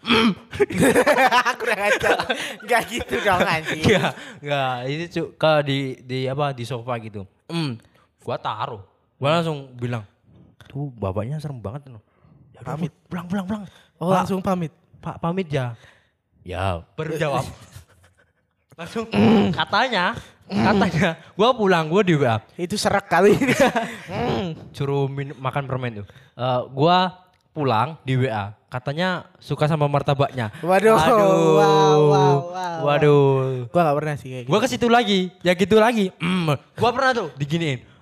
kurang 1.60 1.80
ajar 1.80 2.28
nggak 2.60 2.82
gitu 2.92 3.16
dong 3.24 3.40
anjing 3.56 3.80
Enggak, 3.88 4.12
enggak. 4.44 4.76
Ini 4.92 5.04
cu, 5.08 5.22
ke 5.40 5.52
di 5.64 5.78
di 6.04 6.20
apa 6.28 6.52
di 6.52 6.64
sofa 6.68 7.00
gitu. 7.00 7.24
Mm. 7.48 7.80
Gua 8.20 8.36
taruh. 8.36 8.84
Gua 9.24 9.40
langsung 9.40 9.72
bilang, 9.80 10.04
"Tuh, 10.68 10.92
bapaknya 11.00 11.40
serem 11.40 11.56
banget 11.56 11.88
loh." 11.88 12.04
Ya 12.52 12.60
Pamit. 12.60 12.92
Pulang, 13.08 13.24
pulang, 13.32 13.46
pulang. 13.48 13.64
oh 13.96 14.12
Pak, 14.12 14.16
langsung 14.20 14.44
pamit 14.44 14.76
Pak 15.00 15.16
pamit 15.24 15.48
ya. 15.48 15.80
Ya, 16.44 16.84
baru 17.00 17.16
jawab. 17.16 17.48
Langsung 18.80 19.08
katanya, 19.64 20.18
katanya, 20.50 21.16
gua 21.40 21.56
pulang, 21.56 21.88
gua 21.88 22.04
di 22.04 22.20
WA, 22.20 22.42
itu 22.60 22.76
serak 22.76 23.06
kali 23.06 23.38
hmm. 24.12 24.76
suruh 24.76 25.08
min- 25.08 25.38
makan 25.40 25.70
permen 25.72 26.04
tuh. 26.04 26.08
Eh, 26.36 26.62
gua 26.74 27.16
pulang 27.56 27.96
di 28.02 28.18
WA, 28.18 28.52
katanya 28.68 29.30
suka 29.38 29.70
sama 29.70 29.86
martabaknya. 29.86 30.50
Waduh, 30.66 31.00
Aduh. 31.00 31.16
wow, 31.16 32.00
wow, 32.12 32.36
wow. 32.50 32.78
Waduh. 32.92 33.70
gua 33.70 33.82
nggak 33.88 33.98
pernah 34.02 34.16
sih 34.18 34.28
kayak 34.34 34.44
gitu. 34.44 34.52
Gua 34.52 34.60
ke 34.60 34.68
situ 34.68 34.88
lagi, 34.90 35.20
ya 35.46 35.54
gitu 35.54 35.78
lagi. 35.80 36.10
Mm, 36.18 36.58
gua 36.76 36.90
pernah 36.92 37.12
tuh 37.14 37.30
diginiin. 37.38 37.93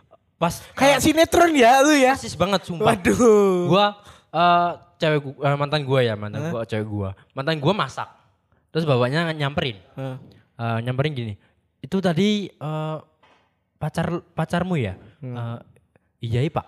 Pas 0.42 0.58
kayak 0.74 1.06
sinetron 1.06 1.54
ya 1.54 1.86
lu 1.86 1.94
ya 1.94 2.18
persis 2.18 2.34
banget 2.34 2.66
sumpah. 2.66 2.98
waduh 2.98 3.70
Gua 3.70 3.86
eh, 4.34 4.72
cewek 4.98 5.20
gua, 5.22 5.34
eh, 5.46 5.58
mantan 5.62 5.82
gua 5.86 6.00
ya, 6.02 6.18
mantan 6.18 6.50
gua 6.50 6.66
cewek 6.66 6.88
gua. 6.90 7.10
Mantan 7.38 7.62
gua 7.62 7.74
masak. 7.78 8.10
Terus 8.74 8.90
bapaknya 8.90 9.30
nyamperin. 9.38 9.78
Hah. 9.94 10.18
Eh, 10.58 10.78
nyamperin 10.82 11.14
gini. 11.14 11.34
Itu 11.78 12.02
tadi 12.02 12.50
eh, 12.50 12.98
pacar 13.78 14.18
pacarmu 14.34 14.82
ya? 14.82 14.98
Eh, 15.22 15.58
iya, 16.26 16.42
iya, 16.42 16.50
Pak. 16.50 16.66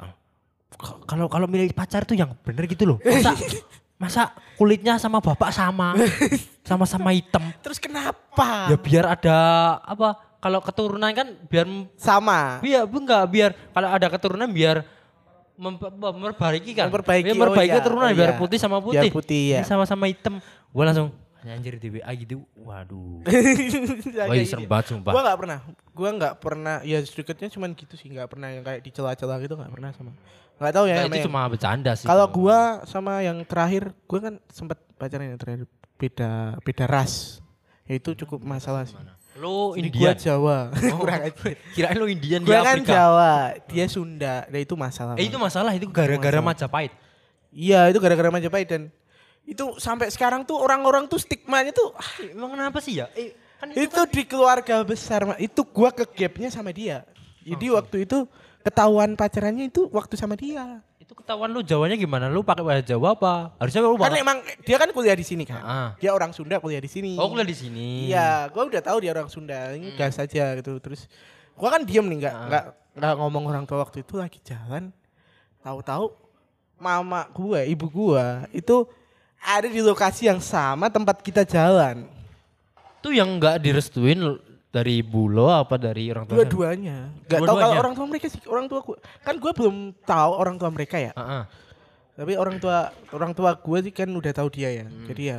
Kalau 1.09 1.25
kalau 1.25 1.49
milih 1.49 1.73
pacar 1.73 2.05
tuh 2.05 2.13
yang 2.13 2.37
bener 2.45 2.69
gitu 2.69 2.85
loh. 2.85 2.97
Masa 3.09 3.33
masa 3.97 4.23
kulitnya 4.53 5.01
sama 5.01 5.17
bapak 5.17 5.49
sama. 5.49 5.97
Sama-sama 6.69 7.11
hitam. 7.11 7.43
terus 7.59 7.75
kenapa 7.75 8.71
Ya 8.71 8.79
biar 8.79 9.03
ada 9.19 9.37
apa? 9.83 10.15
Kalau 10.43 10.59
keturunan 10.59 11.07
kan 11.15 11.27
biar 11.47 11.63
Sama. 11.95 12.59
biar 12.59 12.83
enggak 12.83 13.23
biar 13.31 13.51
kalau 13.71 13.87
ada 13.87 14.07
keturunan 14.11 14.51
biar 14.51 14.83
memper- 15.55 15.93
memperbaiki 15.95 16.71
kan. 16.75 16.91
Memperbaiki, 16.91 17.31
Biar 17.31 17.35
memperbaiki 17.37 17.69
oh 17.71 17.71
iya, 17.71 17.79
keturunan 17.79 18.09
oh 18.09 18.17
biar 18.17 18.31
iya. 18.33 18.39
putih 18.41 18.59
sama 18.59 18.77
Biar 18.83 19.07
putih. 19.07 19.09
putih, 19.13 19.43
ya. 19.55 19.59
Ini 19.63 19.67
sama-sama 19.69 20.03
hitam. 20.11 20.43
Gua 20.73 20.83
langsung 20.89 21.13
anjir 21.43 21.75
di 21.75 21.87
WA 21.99 22.11
gitu. 22.15 22.43
Waduh. 22.59 23.23
Ya, 24.13 24.27
Wah, 24.29 24.35
ini 24.35 24.47
serem 24.47 24.63
gitu. 24.65 24.71
banget 24.71 24.85
sumpah. 24.91 25.11
Gua 25.15 25.21
nggak 25.23 25.39
pernah. 25.39 25.57
Gua 25.93 26.09
nggak 26.15 26.33
pernah. 26.39 26.75
Ya 26.83 26.97
sedikitnya 27.03 27.47
cuman 27.53 27.69
gitu 27.77 27.93
sih. 27.95 28.07
nggak 28.11 28.27
pernah 28.27 28.47
yang 28.51 28.63
kayak 28.67 28.81
dicela-cela 28.83 29.35
gitu 29.39 29.53
nggak 29.55 29.71
pernah 29.71 29.89
sama. 29.95 30.11
Nggak 30.59 30.73
tahu 30.73 30.85
ya. 30.87 30.95
Nah, 30.95 31.05
itu 31.07 31.17
yang- 31.19 31.27
cuma 31.27 31.41
bercanda 31.47 31.91
sih. 31.95 32.07
Kalau 32.07 32.25
gua 32.27 32.83
sama 32.83 33.23
yang 33.23 33.37
terakhir, 33.47 33.91
gua 34.07 34.19
kan 34.19 34.33
sempat 34.51 34.77
pacaran 34.99 35.31
yang 35.35 35.39
terakhir 35.39 35.63
beda 35.95 36.31
beda 36.63 36.85
ras. 36.89 37.39
Ya 37.87 37.99
itu 37.99 38.15
cukup 38.25 38.39
masalah 38.41 38.87
sih. 38.87 38.95
Jadi 39.33 39.89
gua 39.93 40.11
Indian. 40.13 40.15
Jawa. 40.17 40.57
Kurang 41.01 41.21
aja. 41.25 41.49
Kirain 41.73 41.97
lu 41.97 42.07
Indian 42.09 42.41
di 42.45 42.49
Gua 42.53 42.61
kan 42.61 42.77
Afrika. 42.79 42.93
Jawa, 42.93 43.33
dia 43.65 43.85
Sunda. 43.89 44.35
Nah 44.47 44.59
itu 44.61 44.75
masalah. 44.77 45.13
Eh 45.17 45.25
itu 45.25 45.37
masalah 45.41 45.71
itu 45.73 45.89
gara-gara. 45.89 46.39
Majapahit. 46.39 46.93
Iya, 47.53 47.89
itu 47.89 47.97
gara-gara 48.01 48.29
Majapahit 48.29 48.67
dan 48.69 48.81
itu 49.43 49.75
sampai 49.77 50.07
sekarang 50.09 50.47
tuh 50.47 50.55
orang-orang 50.55 51.05
tuh 51.05 51.19
stigmanya 51.19 51.75
tuh 51.75 51.91
ah, 51.99 52.09
Emang 52.31 52.55
kenapa 52.55 52.79
sih 52.79 53.03
ya? 53.03 53.11
Eh, 53.11 53.35
kan 53.63 53.67
itu 53.75 54.01
di 54.11 54.23
keluarga 54.27 54.83
besar 54.83 55.23
itu 55.39 55.61
gua 55.63 55.91
ke 55.95 56.03
gapnya 56.03 56.51
sama 56.51 56.75
dia 56.75 57.07
jadi 57.43 57.75
waktu 57.75 58.03
itu 58.03 58.27
ketahuan 58.63 59.15
pacarannya 59.15 59.71
itu 59.71 59.87
waktu 59.91 60.15
sama 60.19 60.35
dia 60.35 60.83
itu 61.13 61.21
ketahuan 61.21 61.53
lu 61.53 61.61
Jawanya 61.61 61.93
gimana? 61.93 62.25
Lu 62.25 62.41
pakai 62.41 62.65
bahasa 62.65 62.81
Jawa 62.81 63.13
apa? 63.13 63.53
Harusnya 63.61 63.85
lu 63.85 63.93
kan 63.95 64.09
emang 64.11 64.41
dia 64.65 64.81
kan 64.81 64.89
kuliah 64.89 65.13
di 65.13 65.21
sini 65.21 65.45
kan 65.45 65.61
Ah. 65.61 65.89
dia 66.01 66.09
orang 66.09 66.33
Sunda 66.33 66.57
kuliah 66.57 66.81
di 66.81 66.89
sini 66.89 67.13
Oh, 67.15 67.29
kuliah 67.29 67.45
di 67.45 67.53
sini. 67.53 68.09
iya 68.09 68.49
gua 68.49 68.65
udah 68.65 68.81
tahu 68.81 68.97
dia 69.05 69.13
orang 69.13 69.29
Sunda 69.29 69.77
ini 69.77 69.93
gas 69.93 70.17
aja 70.17 70.57
gitu 70.57 70.81
terus 70.81 71.05
gua 71.53 71.69
kan 71.69 71.85
diem 71.85 72.01
nih 72.01 72.17
nggak 72.25 72.33
Ah. 72.35 72.45
nggak 72.49 72.63
nggak 72.97 73.13
ngomong 73.21 73.43
orang 73.45 73.63
tua 73.63 73.85
waktu 73.85 74.01
itu 74.01 74.17
lagi 74.17 74.41
jalan 74.41 74.89
tahu-tahu 75.61 76.09
mama 76.75 77.29
gua 77.29 77.61
ibu 77.61 77.85
gua 77.85 78.49
itu 78.49 78.89
ada 79.37 79.69
di 79.69 79.79
lokasi 79.79 80.25
yang 80.25 80.41
sama 80.41 80.89
tempat 80.89 81.21
kita 81.21 81.45
jalan 81.45 82.09
Itu 82.97 83.11
yang 83.11 83.35
enggak 83.35 83.59
direstuin 83.59 84.39
dari 84.73 84.99
ibu 84.99 85.29
lo 85.29 85.47
apa 85.47 85.77
dari 85.77 86.09
orang 86.09 86.25
tua? 86.25 86.41
dua-duanya 86.41 87.13
nggak 87.23 87.39
tahu 87.39 87.45
kalau 87.45 87.53
Dua-duanya? 87.61 87.79
orang 87.79 87.93
tua 87.93 88.05
mereka 88.09 88.25
sih 88.27 88.41
orang 88.45 88.65
tua 88.65 88.79
gua 88.81 88.97
kan 89.21 89.35
gua 89.37 89.51
belum 89.53 89.75
tahu 90.01 90.31
orang 90.33 90.55
tua 90.57 90.69
mereka 90.69 90.97
ya 90.97 91.13
Heeh. 91.13 91.43
tapi 92.13 92.33
orang 92.33 92.57
tua 92.57 92.77
orang 93.09 93.31
tua 93.31 93.53
gue 93.53 93.77
sih 93.81 93.93
kan 93.93 94.09
udah 94.09 94.33
tahu 94.33 94.49
dia 94.49 94.69
ya 94.73 94.85
Hmm. 94.85 95.05
jadi 95.05 95.23
ya 95.23 95.37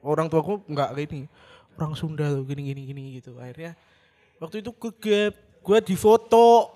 orang 0.00 0.26
tua 0.26 0.40
gue 0.40 0.56
nggak 0.66 0.88
gini 0.98 1.28
orang 1.76 1.92
Sunda 1.92 2.24
loh 2.26 2.42
gini 2.42 2.60
gini 2.66 2.82
gini 2.84 3.02
gitu 3.16 3.36
akhirnya 3.36 3.76
waktu 4.36 4.60
itu 4.60 4.70
ke 4.70 4.90
gap 4.98 5.32
gue 5.36 5.78
di 5.84 5.94
foto 5.94 6.72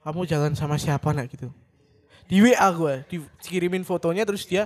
kamu 0.00 0.20
jalan 0.24 0.52
sama 0.52 0.76
siapa 0.76 1.12
nak 1.12 1.28
gitu 1.28 1.48
di 2.24 2.40
WA 2.40 2.68
gue 2.70 2.94
dikirimin 3.40 3.84
fotonya 3.84 4.24
terus 4.24 4.44
dia 4.44 4.64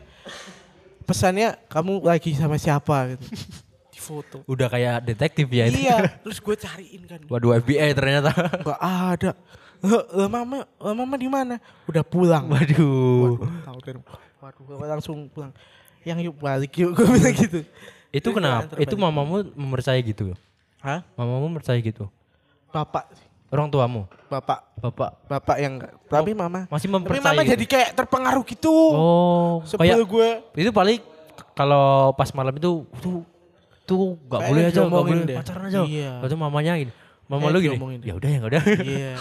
pesannya 1.03 1.59
kamu 1.67 2.03
lagi 2.03 2.35
sama 2.35 2.55
siapa 2.55 3.15
gitu 3.15 3.27
foto 4.09 4.41
Udah 4.49 4.73
kayak 4.73 5.05
detektif 5.05 5.45
ya 5.47 5.69
itu. 5.69 5.85
iya 5.85 6.09
terus 6.25 6.41
gue 6.41 6.57
cariin 6.57 7.03
kan 7.05 7.21
Waduh 7.29 7.61
FBI 7.61 7.93
ternyata. 7.93 8.33
nggak 8.65 8.81
ada 8.81 9.31
mama 10.27 10.65
mama 10.81 11.15
di 11.15 11.29
mana 11.29 11.61
udah 11.85 12.03
pulang 12.03 12.49
Waduh. 12.49 13.37
Waduh, 13.37 13.61
tahu. 13.63 13.79
Waduh, 14.39 14.87
langsung 14.89 15.29
pulang. 15.29 15.53
Yang 16.07 16.31
yuk 16.31 16.37
balik 16.41 16.73
yuk, 16.79 16.95
gue 16.95 17.05
bilang 17.05 17.35
gitu. 17.45 17.61
Itu 18.09 18.29
kenapa? 18.33 18.73
Itu 18.81 18.95
mamamu 18.97 19.45
mempercayai 19.53 20.01
gitu. 20.01 20.33
Hah? 20.81 21.05
Mamamu 21.19 21.59
percaya 21.59 21.77
gitu. 21.83 22.09
Bapak, 22.71 23.11
Orang 23.49 23.73
tuamu, 23.73 24.05
bapak, 24.29 24.61
bapak 24.77 25.11
bapak 25.25 25.57
yang 25.57 25.81
enggak. 25.81 25.97
Tapi 26.05 26.37
mama, 26.37 26.69
masih 26.69 26.85
tapi 26.85 26.95
mempercayai. 27.01 27.25
mama 27.33 27.41
gitu? 27.41 27.53
jadi 27.57 27.65
kayak 27.65 27.91
terpengaruh 27.97 28.45
gitu. 28.45 28.75
Oh, 28.93 29.65
Sebel 29.65 29.89
kayak 29.89 30.05
gue. 30.05 30.29
itu 30.61 30.69
paling 30.69 31.01
kalau 31.57 32.13
pas 32.13 32.29
malam 32.37 32.53
itu 32.53 32.85
tuh 33.01 33.25
tuh 33.89 34.21
nggak 34.21 34.41
Kayaknya 34.45 34.53
boleh 34.53 34.61
aja, 34.61 34.69
nggak 34.69 34.77
diomongin 34.85 35.17
boleh 35.17 35.25
deh. 35.25 35.37
pacaran 35.41 35.63
aja. 35.65 35.81
Iya. 35.89 36.13
Itu 36.21 36.37
mamanya 36.37 36.73
gini. 36.77 36.93
Mama 37.29 37.41
Kayaknya 37.49 37.53
lu 37.53 37.59
gini. 37.65 37.77
Ya 38.05 38.15
udah 38.15 38.29
ya 38.29 38.37
nggak 38.37 38.53
udah. 38.53 38.63
Iya. 38.85 39.13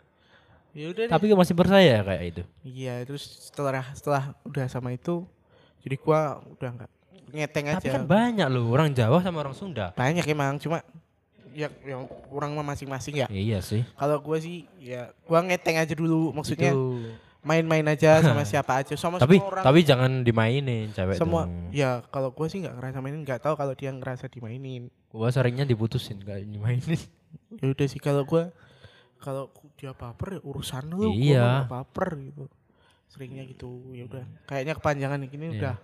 ya 0.78 0.86
udah 0.90 1.04
deh. 1.06 1.12
Tapi 1.14 1.24
masih 1.38 1.54
percaya 1.54 1.86
ya 1.86 2.00
kayak 2.02 2.22
itu. 2.26 2.42
Iya, 2.66 2.94
terus 3.06 3.22
setelah 3.46 3.86
setelah 3.94 4.22
udah 4.42 4.66
sama 4.66 4.90
itu, 4.90 5.22
jadi 5.86 5.96
gua 6.02 6.42
udah 6.58 6.70
enggak 6.74 6.90
ngeteng 7.34 7.66
aja. 7.70 7.78
Tapi 7.78 7.90
kan 7.90 8.04
banyak 8.06 8.46
loh 8.50 8.70
orang 8.70 8.90
Jawa 8.90 9.22
sama 9.22 9.42
orang 9.42 9.54
Sunda. 9.54 9.90
banyak 9.94 10.26
emang, 10.26 10.58
cuma 10.58 10.82
ya 11.54 11.70
yang 11.86 12.10
orang 12.34 12.50
masing-masing 12.66 13.22
ya. 13.22 13.26
Ya, 13.30 13.38
iya 13.38 13.58
sih. 13.62 13.86
Kalau 13.94 14.18
gua 14.18 14.38
sih 14.42 14.66
ya 14.82 15.14
gua 15.26 15.42
ngeteng 15.46 15.78
aja 15.78 15.94
dulu 15.94 16.34
maksudnya 16.34 16.74
Itu. 16.74 17.14
Main-main 17.44 17.84
aja 17.86 18.20
sama 18.20 18.42
siapa 18.50 18.80
aja 18.80 18.92
sama 18.94 19.16
Tapi 19.16 19.36
semua 19.36 19.48
orang. 19.50 19.64
tapi 19.64 19.78
jangan 19.80 20.10
dimainin 20.20 20.88
cewek 20.90 21.14
semua 21.14 21.44
tuh. 21.44 21.70
ya 21.70 22.00
kalau 22.06 22.30
gue 22.30 22.46
sih 22.48 22.58
nggak 22.58 22.74
ngerasa 22.74 22.98
mainin 22.98 23.20
nggak 23.20 23.40
tahu 23.40 23.54
kalau 23.54 23.72
dia 23.72 23.90
ngerasa 23.90 24.26
dimainin 24.26 24.88
Gua 25.08 25.30
seringnya 25.30 25.62
diputusin 25.62 26.18
gak 26.18 26.42
dimainin. 26.42 26.98
ya 27.60 27.66
udah 27.66 27.86
sih 27.86 27.98
kalau 27.98 28.24
gue 28.24 28.50
kalau 29.16 29.46
dia 29.74 29.92
baper 29.92 30.36
ya 30.36 30.40
urusan 30.42 30.84
lu 30.90 31.06
gua 31.06 31.14
Iya. 31.14 31.46
nggak 31.62 31.70
baper 31.70 32.08
gitu 32.20 32.44
seringnya 33.06 33.44
gitu 33.44 33.68
ya 33.92 34.04
udah 34.04 34.24
kayaknya 34.44 34.74
kepanjangan 34.74 35.20
ini 35.22 35.36
Iya. 35.36 35.52
udah 35.54 35.74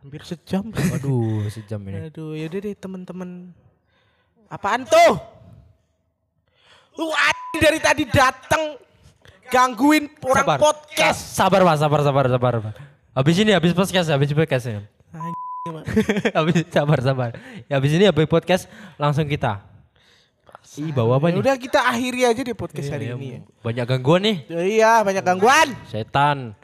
hampir 0.00 0.22
sejam 0.22 0.64
Waduh, 0.70 1.44
sejam 1.56 1.80
ini. 1.82 2.08
aduh 2.08 2.32
ya 2.32 2.46
udah 2.46 2.60
deh 2.60 2.74
temen-temen 2.74 3.30
apaan 4.46 4.84
tuh 4.84 5.12
lu 6.94 7.10
dari 7.54 7.78
tadi 7.78 8.06
datang 8.06 8.78
gangguin 9.48 10.08
orang 10.22 10.44
Sabar. 10.46 10.58
podcast 10.58 11.18
Sa- 11.20 11.46
Sabar 11.46 11.60
Pak, 11.62 11.76
sabar 11.76 12.00
sabar 12.00 12.24
sabar. 12.26 12.52
Pak. 12.60 12.74
Habis 13.14 13.36
ini 13.38 13.50
habis 13.50 13.72
podcast, 13.72 14.08
habis 14.08 14.30
podcast 14.30 14.64
ya. 14.66 14.80
Habis 16.34 16.68
sabar 16.68 16.98
sabar. 17.00 17.30
Ya, 17.66 17.78
habis 17.78 17.92
ini 17.92 18.04
habis 18.04 18.26
podcast 18.26 18.68
langsung 18.96 19.24
kita. 19.24 19.64
Ih, 20.74 20.90
bawa 20.90 21.22
apa 21.22 21.30
Ya 21.30 21.38
nih? 21.38 21.40
udah 21.46 21.54
kita 21.54 21.80
akhiri 21.86 22.26
aja 22.26 22.42
di 22.42 22.50
podcast 22.50 22.90
Iya, 22.90 22.94
hari 22.98 23.06
iya, 23.06 23.14
ini 23.14 23.26
ya. 23.30 23.40
Banyak 23.62 23.84
gangguan 23.86 24.20
nih. 24.26 24.36
Iya 24.50 24.92
banyak 25.06 25.22
gangguan 25.22 25.68
Setan. 25.86 26.58